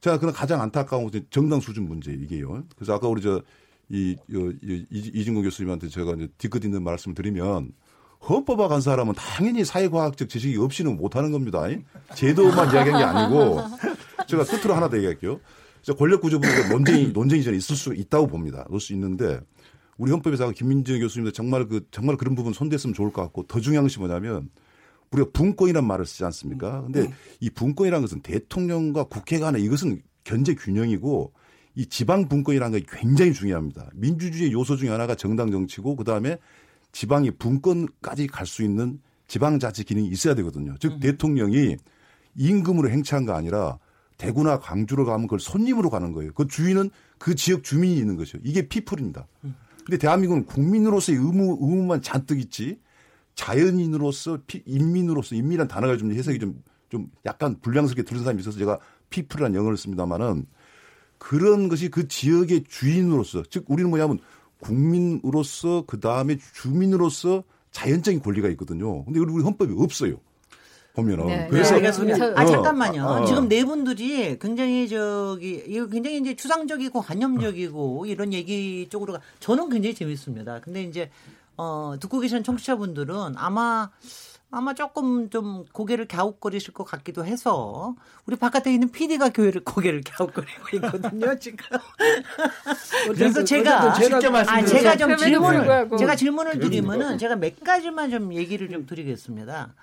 제가 0.00 0.18
그런 0.18 0.32
가장 0.32 0.60
안타까운 0.60 1.04
것은 1.04 1.26
정당 1.30 1.60
수준 1.60 1.86
문제 1.86 2.12
이게요. 2.12 2.64
그래서 2.76 2.94
아까 2.94 3.08
우리 3.08 3.20
저 3.22 3.42
이, 3.88 4.16
이진공 4.90 5.42
교수님한테 5.42 5.88
제가 5.88 6.12
이제 6.14 6.28
뒤끝 6.38 6.64
있는 6.64 6.82
말씀을 6.82 7.14
드리면 7.14 7.72
헌법학 8.28 8.68
간 8.68 8.80
사람은 8.80 9.14
당연히 9.14 9.64
사회과학적 9.64 10.28
지식이 10.28 10.56
없이는 10.58 10.96
못하는 10.96 11.32
겁니다. 11.32 11.66
제도만 12.14 12.72
이야기한 12.72 12.98
게 12.98 13.04
아니고 13.04 13.60
제가 14.26 14.44
끝으로 14.44 14.74
하나 14.74 14.88
더 14.88 14.96
얘기할게요. 14.96 15.40
권력 15.98 16.20
구조 16.20 16.38
부분에 16.38 16.68
논쟁이 16.68 17.08
논쟁이 17.08 17.42
전에 17.42 17.56
있을 17.56 17.74
수 17.76 17.94
있다고 17.94 18.26
봅니다. 18.26 18.64
그럴 18.64 18.80
수 18.80 18.92
있는데 18.92 19.40
우리 19.96 20.12
헌법에서 20.12 20.50
김민정 20.52 20.98
교수님도 21.00 21.32
정말 21.32 21.66
그 21.66 21.86
정말 21.90 22.16
그런 22.16 22.34
부분 22.34 22.52
손댔으면 22.52 22.94
좋을 22.94 23.12
것 23.12 23.22
같고 23.22 23.44
더 23.44 23.60
중요한 23.60 23.84
것이 23.84 23.98
뭐냐면 23.98 24.48
우리가 25.12 25.30
분권이란 25.32 25.84
말을 25.84 26.06
쓰지 26.06 26.24
않습니까? 26.24 26.82
근데 26.82 27.02
네. 27.02 27.14
이 27.40 27.50
분권이라는 27.50 28.00
것은 28.02 28.20
대통령과 28.22 29.04
국회 29.04 29.38
간의 29.38 29.62
이것은 29.62 30.00
견제 30.22 30.54
균형이고 30.54 31.32
이 31.74 31.86
지방 31.86 32.28
분권이라는 32.28 32.78
게 32.78 32.86
굉장히 32.88 33.32
중요합니다. 33.32 33.90
민주주의 33.94 34.52
요소 34.52 34.76
중에 34.76 34.88
하나가 34.88 35.14
정당 35.14 35.50
정치고 35.50 35.96
그다음에 35.96 36.38
지방이 36.92 37.30
분권까지 37.32 38.28
갈 38.28 38.46
수 38.46 38.62
있는 38.62 39.00
지방 39.26 39.58
자치 39.58 39.84
기능이 39.84 40.08
있어야 40.08 40.34
되거든요. 40.36 40.74
즉 40.80 40.94
음. 40.94 41.00
대통령이 41.00 41.76
임금으로 42.36 42.90
행차한 42.90 43.26
거 43.26 43.32
아니라 43.32 43.78
대구나 44.16 44.58
광주로 44.58 45.04
가면 45.04 45.26
그걸 45.26 45.40
손님으로 45.40 45.88
가는 45.90 46.12
거예요. 46.12 46.32
그 46.34 46.46
주인은 46.46 46.90
그 47.18 47.34
지역 47.34 47.64
주민이 47.64 47.96
있는 47.96 48.16
것이죠. 48.16 48.38
이게 48.44 48.68
피플입니다. 48.68 49.26
음. 49.44 49.54
근데 49.84 49.98
대한민국은 49.98 50.44
국민으로서의 50.46 51.18
의무, 51.18 51.58
의무만 51.60 52.02
잔뜩 52.02 52.38
있지 52.38 52.78
자연인으로서 53.34 54.38
피, 54.46 54.62
인민으로서 54.66 55.34
인민이란 55.34 55.68
단어가 55.68 55.96
좀 55.96 56.12
해석이 56.12 56.38
좀, 56.38 56.62
좀 56.88 57.10
약간 57.24 57.58
불량스럽게 57.60 58.02
들은 58.02 58.22
사람이 58.22 58.40
있어서 58.40 58.58
제가 58.58 58.78
피플이라는 59.10 59.58
영어를 59.58 59.76
씁니다만은 59.76 60.46
그런 61.18 61.68
것이 61.68 61.90
그 61.90 62.08
지역의 62.08 62.64
주인으로서 62.68 63.42
즉 63.50 63.64
우리는 63.68 63.90
뭐냐면 63.90 64.18
국민으로서 64.60 65.84
그 65.86 66.00
다음에 66.00 66.38
주민으로서 66.54 67.44
자연적인 67.70 68.20
권리가 68.20 68.48
있거든요. 68.50 69.04
근데 69.04 69.20
우리 69.20 69.42
헌법이 69.42 69.74
없어요. 69.76 70.20
보면은 70.92 71.26
네, 71.26 71.46
그래서 71.48 71.78
네, 71.78 72.14
아 72.34 72.44
잠깐만요. 72.44 73.04
어, 73.04 73.22
어. 73.22 73.24
지금 73.24 73.48
네 73.48 73.64
분들이 73.64 74.38
굉장히 74.38 74.88
저기 74.88 75.62
이거 75.66 75.86
굉장히 75.88 76.18
이제 76.18 76.34
추상적이고 76.34 77.00
관념적이고 77.00 78.06
이런 78.06 78.32
얘기 78.32 78.88
쪽으로 78.88 79.14
가. 79.14 79.20
저는 79.38 79.68
굉장히 79.70 79.94
재밌습니다. 79.94 80.60
근데 80.60 80.82
이제 80.82 81.10
어 81.60 81.94
듣고 82.00 82.20
계신 82.20 82.42
청취자분들은 82.42 83.34
아마 83.36 83.90
아마 84.50 84.72
조금 84.72 85.28
좀 85.28 85.66
고개를 85.72 86.08
갸웃거리실 86.08 86.72
것 86.72 86.84
같기도 86.84 87.26
해서 87.26 87.94
우리 88.24 88.36
바깥에 88.36 88.72
있는 88.72 88.88
PD가 88.88 89.28
교회를 89.28 89.62
고개를 89.64 90.00
갸웃거리고 90.02 90.76
있거든요 90.76 91.38
지금. 91.38 91.58
그래서 93.04 93.44
제가 93.44 93.92
아 93.92 94.64
제가 94.64 94.96
좀 94.96 95.16
질문을 95.18 95.90
제가 95.98 96.16
질문을 96.16 96.58
드리면은 96.58 97.18
제가 97.18 97.36
몇 97.36 97.60
가지만 97.60 98.10
좀 98.10 98.32
얘기를 98.32 98.70
좀 98.70 98.86
드리겠습니다. 98.86 99.74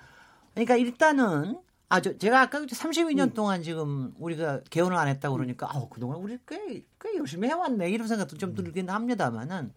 그러니까 0.54 0.74
일단은 0.74 1.60
아, 1.90 2.00
저, 2.00 2.18
제가 2.18 2.42
아까 2.42 2.60
32년 2.60 3.30
음. 3.30 3.34
동안 3.34 3.62
지금 3.62 4.12
우리가 4.18 4.60
개헌을 4.68 4.94
안 4.94 5.08
했다고 5.08 5.36
그러니까, 5.36 5.68
아우, 5.70 5.88
그동안 5.88 6.18
우리 6.18 6.36
꽤, 6.46 6.84
꽤 7.00 7.16
열심히 7.16 7.48
해왔네. 7.48 7.90
이런 7.90 8.06
생각도 8.06 8.36
좀 8.36 8.54
들긴 8.54 8.90
합니다만은, 8.90 9.72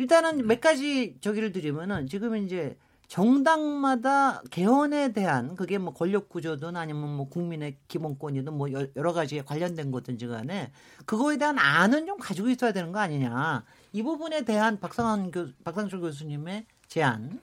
일단은 0.00 0.46
몇 0.46 0.62
가지 0.62 1.18
저기를 1.20 1.52
드리면은, 1.52 2.06
지금 2.06 2.34
이제 2.36 2.78
정당마다 3.06 4.40
개헌에 4.50 5.12
대한 5.12 5.56
그게 5.56 5.76
뭐 5.76 5.92
권력 5.92 6.30
구조든 6.30 6.74
아니면 6.74 7.16
뭐 7.16 7.28
국민의 7.28 7.76
기본권이든 7.88 8.54
뭐 8.54 8.68
여러 8.96 9.12
가지에 9.12 9.42
관련된 9.42 9.90
거든지 9.90 10.26
간에 10.26 10.70
그거에 11.04 11.36
대한 11.36 11.58
안은 11.58 12.06
좀 12.06 12.18
가지고 12.18 12.48
있어야 12.48 12.72
되는 12.72 12.92
거 12.92 13.00
아니냐. 13.00 13.64
이 13.92 14.02
부분에 14.02 14.44
대한 14.44 14.80
박상환 14.80 15.32
교, 15.32 15.48
박상철 15.64 16.00
교수님의 16.00 16.64
제안. 16.86 17.40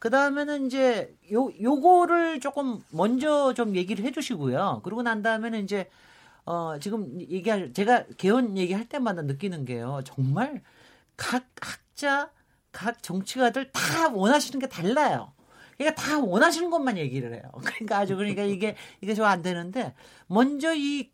그 0.00 0.10
다음에는 0.10 0.66
이제 0.66 1.14
요, 1.30 1.50
요거를 1.60 2.40
조금 2.40 2.80
먼저 2.90 3.54
좀 3.54 3.76
얘기를 3.76 4.04
해 4.04 4.10
주시고요. 4.10 4.80
그러고 4.82 5.02
난 5.02 5.22
다음에는 5.22 5.62
이제 5.62 5.88
어, 6.46 6.78
지금 6.80 7.20
얘기할, 7.20 7.72
제가 7.72 8.06
개헌 8.16 8.56
얘기할 8.56 8.88
때마다 8.88 9.22
느끼는 9.22 9.66
게요. 9.66 10.00
정말 10.04 10.62
각 11.16 11.44
학자, 12.02 12.30
각 12.72 13.02
정치가들 13.02 13.70
다 13.72 14.08
원하시는 14.08 14.58
게 14.58 14.68
달라요. 14.68 15.32
그러니까 15.78 16.00
다 16.02 16.18
원하시는 16.20 16.68
것만 16.70 16.98
얘기를 16.98 17.32
해요. 17.32 17.42
그러니까 17.62 17.98
아주 17.98 18.16
그러니까 18.16 18.42
이게, 18.42 18.76
이게 19.00 19.14
좀 19.14 19.24
안 19.26 19.42
되는데 19.42 19.94
먼저 20.26 20.74
이, 20.74 21.10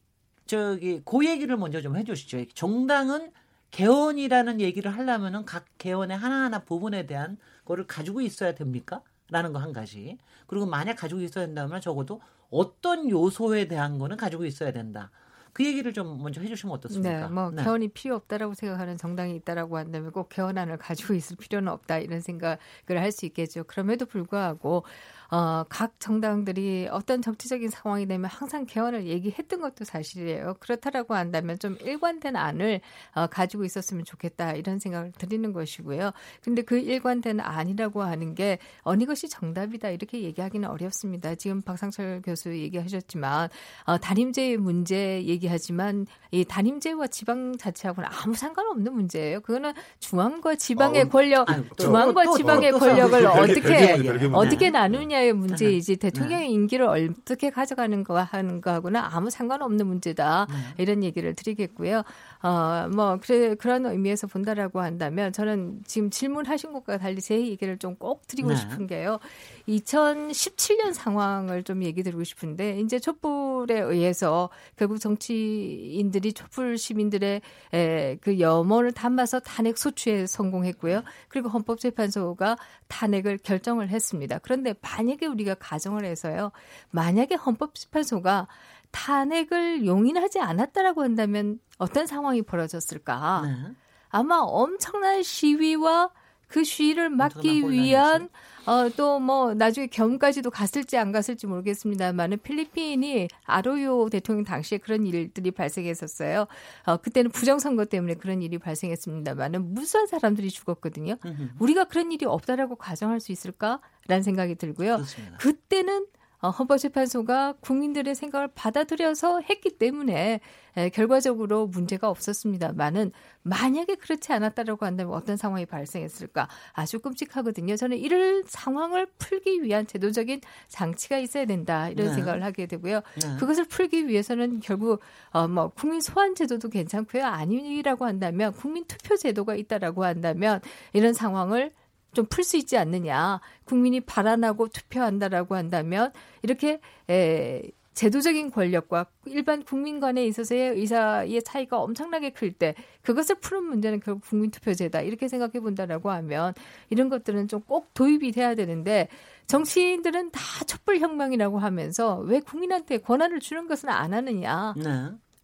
저기, 0.47 1.03
그 1.05 1.27
얘기를 1.27 1.57
먼저 1.57 1.81
좀 1.83 1.97
해 1.97 2.05
주시죠. 2.05 2.47
정당은 2.55 3.33
개헌이라는 3.71 4.61
얘기를 4.63 4.91
하려면은 4.91 5.45
각 5.45 5.67
개헌의 5.77 6.17
하나하나 6.17 6.61
부분에 6.61 7.07
대한 7.07 7.37
거를 7.67 7.87
가지고 7.87 8.23
있어야 8.23 8.55
됩니까? 8.55 9.03
라는 9.31 9.53
거 9.53 9.59
한 9.59 9.75
가지. 9.75 10.17
그리고 10.47 10.65
만약 10.65 10.95
가지고 10.97 11.21
있어야 11.21 11.45
된다면 11.47 11.83
적어도 11.83 12.23
어떤 12.51 13.11
요소에 13.11 13.69
대한 13.69 13.99
거는 13.99 14.17
가지고 14.17 14.47
있어야 14.47 14.73
된다. 14.73 15.11
그 15.59 15.65
얘기를 15.65 15.93
좀 15.93 16.23
먼저 16.23 16.41
해주시면 16.41 16.73
어떻습니까? 16.77 17.27
네, 17.27 17.35
뭐 17.35 17.51
네. 17.51 17.65
개헌이 17.65 17.89
필요 17.89 18.15
없다라고 18.15 18.55
생각하는 18.55 18.97
정당이 18.97 19.35
있다라고 19.35 19.77
한다면 19.77 20.13
꼭 20.13 20.29
개헌안을 20.29 20.77
가지고 20.79 21.15
있을 21.15 21.37
필요는 21.37 21.73
없다 21.73 21.99
이런 21.99 22.21
생각을 22.21 22.59
할 22.91 23.11
수 23.11 23.27
있겠죠. 23.27 23.65
그럼에도 23.65 24.07
불구하고 24.07 24.85
어, 25.31 25.65
각 25.69 26.01
정당들이 26.01 26.89
어떤 26.91 27.21
정치적인 27.21 27.69
상황이 27.69 28.07
되면 28.07 28.31
항상 28.31 28.65
개헌을 28.65 29.07
얘기했던 29.07 29.61
것도 29.61 29.85
사실이에요. 29.85 30.57
그렇다라고 30.59 31.15
한다면 31.15 31.59
좀 31.59 31.77
일관된 31.83 32.35
안을 32.35 32.81
어, 33.15 33.27
가지고 33.27 33.65
있었으면 33.65 34.05
좋겠다 34.07 34.53
이런 34.53 34.79
생각을 34.79 35.13
드리는 35.13 35.53
것이고요. 35.53 36.13
근데 36.43 36.63
그 36.63 36.79
일관된 36.79 37.41
안이라고 37.41 38.03
하는 38.03 38.35
게 38.35 38.59
어느 38.83 39.05
것이 39.05 39.29
정답이다 39.29 39.91
이렇게 39.91 40.23
얘기하기는 40.23 40.67
어렵습니다. 40.67 41.35
지금 41.35 41.61
박상철 41.61 42.23
교수 42.25 42.57
얘기하셨지만 42.57 43.51
어, 43.85 43.99
단임제의 43.99 44.57
문제 44.57 45.23
얘기하지만 45.25 46.07
이 46.31 46.45
단임제와 46.47 47.09
지방자치하고는 47.09 48.09
아무 48.11 48.35
상관없는 48.35 48.95
문제예요. 48.95 49.41
그거는 49.41 49.75
중앙과 50.01 50.57
지방의 50.57 51.03
어, 51.03 51.09
권력, 51.09 51.51
아유, 51.51 51.65
중앙과 51.77 52.25
또, 52.25 52.37
지방의 52.39 52.71
또, 52.71 52.79
또, 52.79 52.87
권력을 52.87 53.27
어떻게 53.27 54.29
어떻게 54.33 54.71
나누냐 54.71 55.18
분야의 55.19 55.33
문제이지 55.33 55.97
네. 55.97 56.11
대통령의 56.11 56.49
네. 56.49 56.55
임기를 56.55 56.87
어떻게 56.87 57.51
가져가는 57.51 58.05
거 58.05 58.21
하는 58.21 58.61
거하고는 58.61 59.01
아무 59.01 59.31
상관없는 59.31 59.87
문제다. 59.87 60.47
네. 60.49 60.83
이런 60.83 61.03
얘기를 61.03 61.35
드리겠고요. 61.35 62.03
어, 62.43 62.89
뭐, 62.95 63.19
그래, 63.21 63.55
그런 63.57 63.87
의미에서 63.87 64.27
본다라고 64.29 64.81
한다면 64.81 65.33
저는 65.33 65.81
지금 65.87 66.11
질문하신 66.11 66.73
것과 66.73 66.99
달리 66.99 67.21
제 67.21 67.35
얘기를 67.35 67.77
좀 67.79 67.99
꼭 67.99 68.29
드리고 68.29 68.51
네. 68.51 68.57
싶은 68.57 68.87
게요. 68.87 69.19
2017년 69.67 70.93
상황을 70.93 71.65
좀 71.65 71.83
얘기 71.83 72.05
드리고 72.05 72.23
싶은데, 72.23 72.79
이제 72.81 73.01
촛불에 73.01 73.81
의해서 73.81 74.51
결국 74.77 75.01
정치인들이 75.01 76.33
촛불 76.33 76.79
시민들의 76.79 77.41
에, 77.75 78.17
그 78.21 78.39
염원을 78.39 78.93
담아서 78.93 79.41
탄핵 79.41 79.79
소추에 79.79 80.27
성공했고요. 80.27 81.03
그리고 81.29 81.49
헌법재판소가 81.49 82.57
탄핵을 82.87 83.39
결정을 83.39 83.89
했습니다. 83.89 84.39
그런데 84.39 84.75
만약에 85.09 85.27
우리가 85.27 85.55
가정을 85.55 86.05
해서요. 86.05 86.53
만약에 86.91 87.35
헌법재판소가 87.37 88.47
탄핵을 88.91 89.87
용인하지 89.87 90.41
않았다라고 90.41 91.03
한다면 91.03 91.61
어떤 91.79 92.07
상황이 92.07 92.43
벌어졌을까? 92.43 93.43
네. 93.47 93.73
아마 94.11 94.39
엄청난 94.39 95.23
시위와 95.23 96.11
그 96.49 96.65
시위를 96.65 97.11
막기 97.11 97.69
위한 97.71 98.29
어, 98.65 98.89
또 98.97 99.19
뭐 99.19 99.55
나중에 99.55 99.87
겸까지도 99.87 100.51
갔을지 100.51 100.97
안 100.97 101.11
갔을지 101.13 101.47
모르겠습니다만은 101.47 102.39
필리핀이 102.43 103.29
아로요 103.45 104.09
대통령 104.11 104.45
당시에 104.45 104.79
그런 104.79 105.07
일들이 105.07 105.51
발생했었어요. 105.51 106.47
어, 106.85 106.97
그때는 106.99 107.31
부정선거 107.31 107.87
때문에 107.87 108.15
그런 108.15 108.41
일이 108.43 108.59
발생했습니다만은 108.59 109.75
무수한 109.75 110.07
사람들이 110.07 110.51
죽었거든요. 110.51 111.17
우리가 111.59 111.85
그런 111.85 112.13
일이 112.13 112.25
없다라고 112.27 112.77
가정할 112.77 113.21
수 113.21 113.33
있을까 113.33 113.81
라는 114.09 114.23
생각이 114.23 114.57
들고요. 114.57 114.97
그렇습니다. 114.97 115.39
그때는 115.39 116.07
어, 116.41 116.51
헌법재판소가 116.51 117.55
국민들의 117.61 118.15
생각을 118.15 118.49
받아들여서 118.55 119.41
했기 119.41 119.77
때문에 119.77 120.39
에, 120.77 120.89
결과적으로 120.91 121.67
문제가 121.67 122.09
없었습니다만은 122.09 123.11
만약에 123.43 123.97
그렇지 123.97 124.33
않았다라고 124.33 124.87
한다면 124.87 125.15
어떤 125.15 125.37
상황이 125.37 125.67
발생했을까 125.67 126.49
아주 126.75 127.01
끔찍하거든요. 127.01 127.75
저는 127.75 127.97
이런 127.97 128.45
상황을 128.47 129.07
풀기 129.19 129.65
위한 129.65 129.85
제도적인 129.89 130.41
장치가 130.69 131.19
있어야 131.19 131.45
된다 131.45 131.89
이런 131.89 132.07
네. 132.07 132.15
생각을 132.15 132.45
하게 132.45 132.67
되고요. 132.67 133.01
네. 133.21 133.37
그것을 133.41 133.65
풀기 133.65 134.07
위해서는 134.07 134.61
결국 134.61 135.01
어, 135.31 135.49
뭐 135.49 135.71
국민 135.71 136.01
소환 136.01 136.37
제도도 136.37 136.69
괜찮고요. 136.69 137.25
아니라고 137.25 138.05
한다면 138.07 138.53
국민 138.53 138.85
투표 138.85 139.17
제도가 139.17 139.57
있다라고 139.57 140.05
한다면 140.05 140.61
이런 140.93 141.15
상황을 141.15 141.73
좀 142.15 142.27
풀 142.27 142.43
수 142.45 142.57
있지 142.57 142.77
않느냐. 142.77 143.41
국민이 143.65 144.01
발안하고 144.01 144.69
투표한다라고 144.69 145.55
한다면 145.57 146.13
이렇게 146.43 146.81
에, 147.11 147.63
제도적인 147.95 148.53
권력과 148.53 149.07
일반 149.27 149.65
국민 149.65 149.99
간에 149.99 150.25
있어서의 150.27 150.71
의사의 150.79 151.43
차이가 151.43 151.81
엄청나게 151.81 152.31
클 152.31 152.53
때 152.53 152.75
그것을 153.03 153.35
푸는 153.41 153.65
문제는 153.65 153.99
결국 154.01 154.23
국민투표제다 154.29 155.01
이렇게 155.01 155.27
생각해 155.29 155.59
본다라고 155.61 156.11
하면 156.13 156.55
이런 156.91 157.09
것들은 157.09 157.49
좀 157.49 157.63
꼭 157.67 157.93
도입이 157.95 158.31
돼야 158.33 158.55
되는데 158.55 159.09
정치인들은 159.49 160.31
다 160.31 160.41
촛불혁명이라고 160.67 161.59
하면서 161.59 162.19
왜 162.21 162.39
국민한테 162.41 162.99
권한을 162.99 163.41
주는 163.41 163.67
것은 163.67 163.89
안 163.89 164.15
하느냐 164.15 164.75
네. 164.77 164.85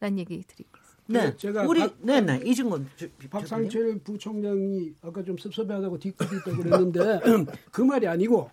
라는 0.01 0.19
얘기 0.19 0.43
드립니다. 0.45 0.74
네, 1.07 1.37
제가 1.37 1.67
우리 1.67 1.83
네네. 2.01 2.43
이중건 2.45 2.89
박상철 3.31 3.99
부총장이 3.99 4.95
아까 5.03 5.23
좀 5.23 5.37
섭섭해하다고 5.37 5.99
뒤끝이 5.99 6.31
있다고 6.41 6.63
그랬는데 6.63 7.21
그 7.71 7.83
말이 7.83 8.07
아니고 8.07 8.51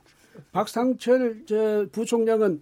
박상철 0.51 1.45
저 1.45 1.85
부총장은 1.91 2.61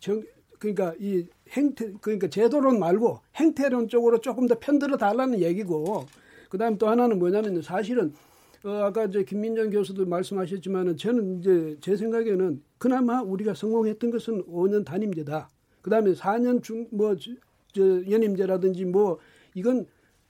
정 0.00 0.22
그러니까 0.58 0.94
이 0.98 1.24
행태 1.50 1.92
그러니까 2.00 2.28
제도론 2.28 2.80
말고 2.80 3.20
행태론 3.36 3.88
쪽으로 3.88 4.20
조금 4.20 4.48
더 4.48 4.58
편들어 4.58 4.96
달라는 4.96 5.40
얘기고 5.40 6.06
그다음 6.48 6.78
또 6.78 6.88
하나는 6.88 7.18
뭐냐면 7.18 7.62
사실은 7.62 8.12
어, 8.64 8.70
아까 8.82 9.04
이제 9.04 9.22
김민정 9.22 9.70
교수도 9.70 10.04
말씀하셨지만은 10.06 10.96
저는 10.96 11.38
이제 11.38 11.76
제 11.80 11.96
생각에는 11.96 12.60
그나마 12.78 13.22
우리가 13.22 13.54
성공했던 13.54 14.10
것은 14.10 14.44
5년 14.46 14.84
단임제다. 14.84 15.48
그다음에 15.82 16.12
4년 16.12 16.62
중뭐 16.62 17.16
저 17.72 18.10
연임제라든지 18.10 18.84
뭐 18.84 19.18
이건 19.54 19.86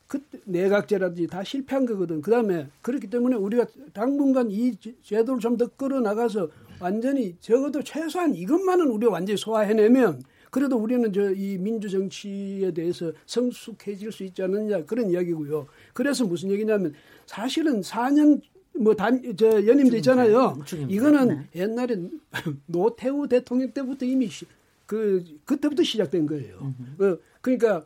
그 0.06 0.20
내각제라든지 0.44 1.26
다 1.26 1.44
실패한 1.44 1.84
거거든. 1.86 2.22
그다음에 2.22 2.68
그렇기 2.82 3.08
때문에 3.10 3.36
우리가 3.36 3.66
당분간 3.92 4.50
이 4.50 4.74
제도를 5.02 5.40
좀 5.40 5.56
더 5.58 5.66
끌어나가서 5.68 6.48
완전히 6.80 7.36
적어도 7.40 7.82
최소한 7.82 8.34
이것만은 8.34 8.86
우리가 8.86 9.12
완전히 9.12 9.36
소화해내면 9.36 10.22
그래도 10.50 10.76
우리는 10.78 11.12
저 11.12 11.30
이 11.32 11.58
민주 11.58 11.90
정치에 11.90 12.70
대해서 12.72 13.12
성숙해질 13.26 14.10
수 14.12 14.24
있지 14.24 14.42
않느냐 14.42 14.84
그런 14.84 15.10
이야기고요. 15.10 15.66
그래서 15.92 16.24
무슨 16.24 16.50
얘기냐면 16.52 16.94
사실은 17.26 17.82
4년 17.82 18.40
뭐단저 18.78 19.66
연임제 19.66 19.96
있잖아요. 19.98 20.56
이거는 20.88 21.28
네. 21.52 21.60
옛날에 21.62 21.96
노태우 22.66 23.28
대통령 23.28 23.70
때부터 23.72 24.06
이미 24.06 24.28
시, 24.28 24.46
그 24.86 25.22
그때부터 25.44 25.82
시작된 25.82 26.26
거예요. 26.26 26.74
그 26.96 27.20
그러니까 27.42 27.84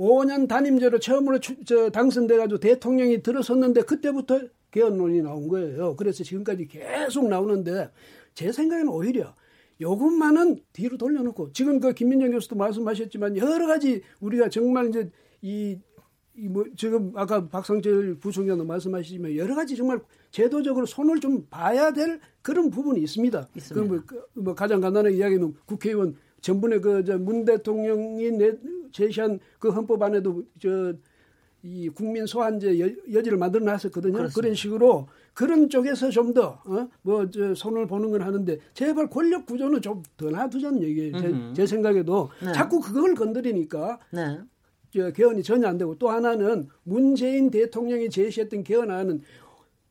5년 0.00 0.48
단임제로 0.48 0.98
처음으로 0.98 1.38
당선돼가지고 1.92 2.58
대통령이 2.58 3.22
들어섰는데 3.22 3.82
그때부터 3.82 4.40
개헌론이 4.70 5.20
나온 5.20 5.46
거예요. 5.48 5.94
그래서 5.96 6.24
지금까지 6.24 6.66
계속 6.68 7.28
나오는데 7.28 7.90
제 8.34 8.50
생각에는 8.50 8.88
오히려 8.88 9.34
요것만은 9.80 10.60
뒤로 10.72 10.96
돌려놓고 10.96 11.52
지금 11.52 11.80
그 11.80 11.92
김민정 11.92 12.30
교수도 12.30 12.56
말씀하셨지만 12.56 13.36
여러 13.36 13.66
가지 13.66 14.02
우리가 14.20 14.48
정말 14.48 14.88
이제 14.88 15.10
이, 15.42 15.78
이뭐 16.34 16.64
지금 16.76 17.12
아까 17.14 17.46
박상철 17.48 18.16
부총장도 18.20 18.64
말씀하시지만 18.64 19.36
여러 19.36 19.54
가지 19.54 19.76
정말 19.76 20.00
제도적으로 20.30 20.86
손을 20.86 21.20
좀 21.20 21.46
봐야 21.50 21.92
될 21.92 22.20
그런 22.40 22.70
부분이 22.70 23.00
있습니다. 23.02 23.48
있습니다. 23.54 24.04
그 24.06 24.14
뭐, 24.14 24.24
그뭐 24.34 24.54
가장 24.54 24.80
간단하게 24.80 25.16
이야기하면 25.16 25.54
국회의원 25.66 26.16
전번에 26.40 26.78
그 26.78 27.02
문 27.18 27.44
대통령이 27.44 28.30
내, 28.32 28.52
제시한 28.92 29.38
그 29.58 29.70
헌법안에도 29.70 30.44
저 30.58 30.94
이 31.62 31.90
국민 31.90 32.24
소환제 32.24 32.80
여, 32.80 33.22
지를 33.22 33.36
만들어 33.36 33.62
놨었거든요. 33.64 34.14
그렇습니다. 34.14 34.34
그런 34.34 34.54
식으로 34.54 35.08
그런 35.34 35.68
쪽에서 35.68 36.08
좀더 36.08 36.58
어? 36.64 36.88
뭐저 37.02 37.54
손을 37.54 37.86
보는 37.86 38.10
건 38.10 38.22
하는데 38.22 38.58
제발 38.72 39.10
권력 39.10 39.44
구조는 39.44 39.82
좀 39.82 40.02
더 40.16 40.30
놔두자는 40.30 40.82
얘기예요. 40.82 41.20
제, 41.20 41.34
제, 41.54 41.66
생각에도 41.66 42.30
네. 42.42 42.52
자꾸 42.52 42.80
그걸 42.80 43.14
건드리니까 43.14 43.98
네. 44.10 44.38
저 44.90 45.12
개헌이 45.12 45.42
전혀 45.42 45.68
안 45.68 45.76
되고 45.76 45.94
또 45.98 46.08
하나는 46.08 46.68
문재인 46.82 47.50
대통령이 47.50 48.08
제시했던 48.08 48.64
개헌안은 48.64 49.20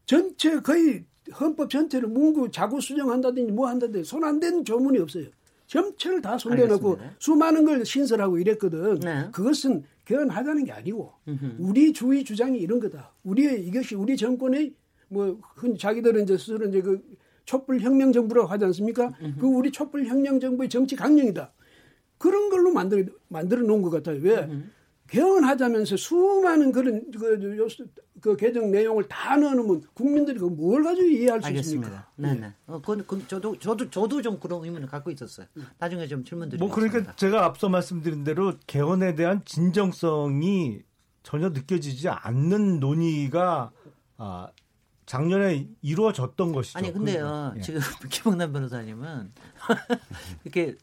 전체 0.07 0.59
거의 0.61 1.05
헌법 1.39 1.69
전체를 1.69 2.09
문구 2.09 2.49
자구 2.49 2.81
수정한다든지 2.81 3.51
뭐 3.51 3.67
한다든지 3.67 4.09
손안댄 4.09 4.65
조문이 4.65 4.97
없어요. 4.97 5.27
전체를 5.69 6.21
다 6.21 6.37
손대놓고 6.37 6.97
수많은 7.19 7.63
걸 7.63 7.85
신설하고 7.85 8.39
이랬거든. 8.39 8.99
네. 9.01 9.29
그것은 9.31 9.83
개헌하자는 10.05 10.65
게 10.65 10.71
아니고 10.71 11.13
음흠. 11.27 11.55
우리 11.59 11.93
주의 11.93 12.23
주장이 12.23 12.57
이런 12.57 12.79
거다. 12.79 13.13
우리의 13.23 13.63
이것이 13.67 13.93
우리 13.93 14.17
정권의 14.17 14.73
뭐 15.09 15.39
자기들은 15.77 16.23
이제 16.23 16.37
스스로 16.37 16.67
이제 16.67 16.81
그 16.81 16.99
촛불 17.45 17.79
혁명 17.81 18.11
정부라고 18.11 18.47
하지 18.47 18.65
않습니까? 18.65 19.13
음흠. 19.21 19.39
그 19.39 19.47
우리 19.47 19.71
촛불 19.71 20.05
혁명 20.07 20.39
정부의 20.39 20.69
정치 20.69 20.95
강령이다. 20.95 21.53
그런 22.17 22.49
걸로 22.49 22.71
만들 22.71 23.13
만들어 23.27 23.61
놓은 23.61 23.83
것 23.83 23.91
같아요. 23.91 24.19
왜? 24.23 24.45
음흠. 24.45 24.63
개헌하자면서 25.11 25.97
수많은 25.97 26.71
그런 26.71 27.11
그, 27.11 27.39
그 28.21 28.35
개정 28.35 28.71
내용을 28.71 29.07
다 29.07 29.35
넣어놓으면 29.37 29.83
국민들이 29.93 30.39
그뭘 30.39 30.83
가지고 30.83 31.07
이해할 31.07 31.41
수 31.41 31.47
알겠습니다. 31.47 31.87
있습니까? 31.87 32.11
네네. 32.15 32.39
네. 32.39 32.53
어, 32.67 32.79
그건, 32.79 33.05
그 33.05 33.27
저도 33.27 33.57
저도 33.59 33.89
저도 33.89 34.21
좀 34.21 34.39
그런 34.39 34.63
의문을 34.63 34.87
갖고 34.87 35.11
있었어요. 35.11 35.47
나중에 35.77 36.07
좀 36.07 36.23
질문 36.23 36.49
드리겠습니다. 36.49 36.65
뭐 36.65 36.89
그러니까 36.89 37.15
제가 37.15 37.45
앞서 37.45 37.69
말씀드린 37.69 38.23
대로 38.23 38.53
개헌에 38.67 39.15
대한 39.15 39.41
진정성이 39.45 40.81
전혀 41.23 41.49
느껴지지 41.49 42.09
않는 42.09 42.79
논의가 42.79 43.71
아, 44.17 44.49
작년에 45.05 45.67
이루어졌던 45.81 46.51
것이죠. 46.51 46.77
아니 46.77 46.93
근데요 46.93 47.51
그, 47.53 47.59
예. 47.59 47.61
지금 47.63 47.79
김영남 48.09 48.53
변호사님은 48.53 49.31
이렇게 50.43 50.77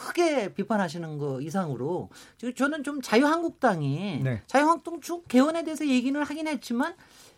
크게 0.00 0.54
비판하시는 0.54 1.18
거 1.18 1.40
이상으로 1.42 2.08
저는 2.56 2.82
좀 2.82 3.02
자유한국당이 3.02 4.20
네. 4.24 4.42
자유한국당 4.46 5.00
쭉 5.02 5.28
개헌에 5.28 5.62
대해서 5.64 5.86
얘기는 5.86 6.20
하긴 6.20 6.48
했지만 6.48 6.94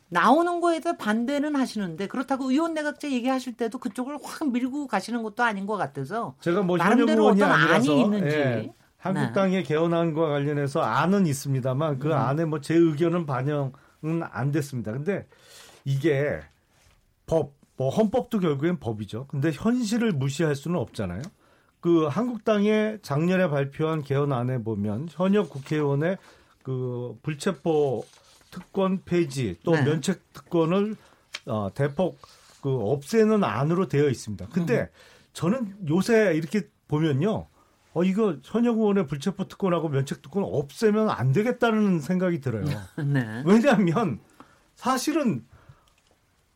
나오는 0.09 0.61
거에 0.61 0.79
대해 0.81 0.97
반대는 0.97 1.57
하시는데 1.57 2.07
그렇다고 2.07 2.51
의원 2.51 2.75
내각제 2.75 3.11
얘기하실 3.11 3.57
때도 3.57 3.79
그쪽을 3.79 4.19
확 4.23 4.51
밀고 4.53 4.87
가시는 4.87 5.23
것도 5.23 5.43
아닌 5.43 5.67
것 5.67 5.77
같아서 5.77 6.35
제가 6.41 6.63
뭐 6.63 6.77
나름대로 6.77 7.27
어떤 7.27 7.51
아니라서, 7.51 7.93
안이 7.93 8.01
있는지 8.03 8.37
예. 8.37 8.73
한국당의 8.99 9.57
네. 9.57 9.63
개헌안과 9.65 10.29
관련해서 10.29 10.81
안은 10.81 11.27
있습니다만 11.27 11.99
그 11.99 12.09
음. 12.09 12.13
안에 12.13 12.45
뭐 12.45 12.61
제 12.61 12.75
의견은 12.75 13.27
반영은 13.27 13.73
안 14.31 14.53
됐습니다. 14.53 14.93
근데 14.93 15.27
이게 15.85 16.41
법, 17.27 17.55
뭐 17.77 17.89
헌법도 17.89 18.39
결국엔 18.39 18.79
법이죠. 18.79 19.27
근데 19.27 19.51
현실을 19.51 20.13
무시할 20.13 20.55
수는 20.55 20.79
없잖아요. 20.79 21.23
그 21.83 22.07
한국당의 22.07 23.01
작년에 23.03 23.49
발표한 23.49 24.03
개헌안에 24.03 24.63
보면 24.63 25.09
현역 25.11 25.51
국회의원의 25.51 26.17
그 26.63 27.19
불체포 27.23 28.07
특권 28.53 29.03
폐지 29.05 29.57
또 29.65 29.73
네. 29.73 29.83
면책 29.83 30.33
특권을 30.33 30.95
어, 31.47 31.71
대폭 31.75 32.21
그 32.63 32.73
없애는 32.73 33.43
안으로 33.43 33.89
되어 33.89 34.09
있습니다. 34.09 34.47
근데 34.53 34.83
음. 34.83 34.87
저는 35.33 35.75
요새 35.89 36.35
이렇게 36.37 36.69
보면요. 36.87 37.49
어, 37.95 38.05
이거 38.05 38.37
현역 38.45 38.79
의원의 38.79 39.09
불체포 39.09 39.49
특권하고 39.49 39.89
면책 39.89 40.23
특권 40.23 40.45
없애면 40.45 41.11
안 41.11 41.33
되겠다는 41.33 41.99
생각이 41.99 42.41
들어요. 42.41 42.65
네. 43.05 43.43
왜냐하면 43.45 44.21
사실은 44.77 45.45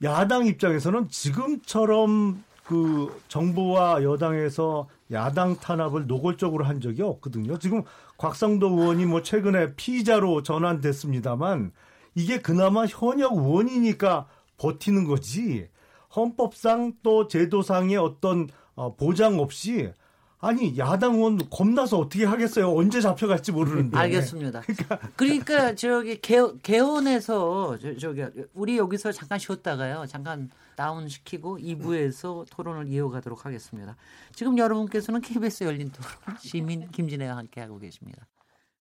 야당 0.05 0.47
입장에서는 0.47 1.09
지금처럼 1.09 2.45
그 2.67 3.23
정부와 3.29 4.03
여당에서 4.03 4.89
야당 5.13 5.57
탄압을 5.57 6.07
노골적으로 6.07 6.65
한 6.65 6.81
적이 6.81 7.03
없거든요. 7.03 7.59
지금 7.59 7.83
곽상도 8.19 8.69
의원이 8.69 9.07
뭐 9.07 9.23
최근에 9.23 9.75
피의자로 9.77 10.43
전환됐습니다만 10.43 11.71
이게 12.17 12.41
그나마 12.41 12.87
현역 12.87 13.35
의원이니까 13.35 14.27
버티는 14.59 15.05
거지. 15.05 15.69
헌법상 16.15 16.95
또 17.03 17.29
제도상의 17.29 17.99
어떤 17.99 18.49
어, 18.75 18.97
보장 18.97 19.39
없이 19.39 19.93
아니 20.39 20.77
야당 20.77 21.15
의원 21.15 21.39
겁나서 21.49 21.99
어떻게 21.99 22.25
하겠어요? 22.25 22.75
언제 22.75 23.01
잡혀갈지 23.01 23.53
모르는데. 23.53 23.97
알겠습니다. 23.97 24.63
그러니까, 24.63 24.99
그러니까 25.15 25.75
저기 25.77 26.21
개, 26.21 26.41
개헌에서 26.63 27.79
저, 27.79 27.97
저기 27.97 28.25
우리 28.55 28.77
여기서 28.77 29.13
잠깐 29.13 29.39
쉬었다가요. 29.39 30.07
잠깐 30.09 30.51
다운 30.77 31.09
시키고 31.09 31.59
2부에서 31.59 32.47
토론을 32.51 32.87
이어가도록 32.93 33.47
하겠습니다. 33.47 33.97
지금 34.33 34.59
여러분께서는 34.59 35.21
KBS 35.23 35.65
열린 35.65 35.91
토론 35.91 36.39
시민 36.39 36.89
김진애와 36.91 37.37
함께 37.37 37.61
하고 37.63 37.79
계십니다. 37.79 38.27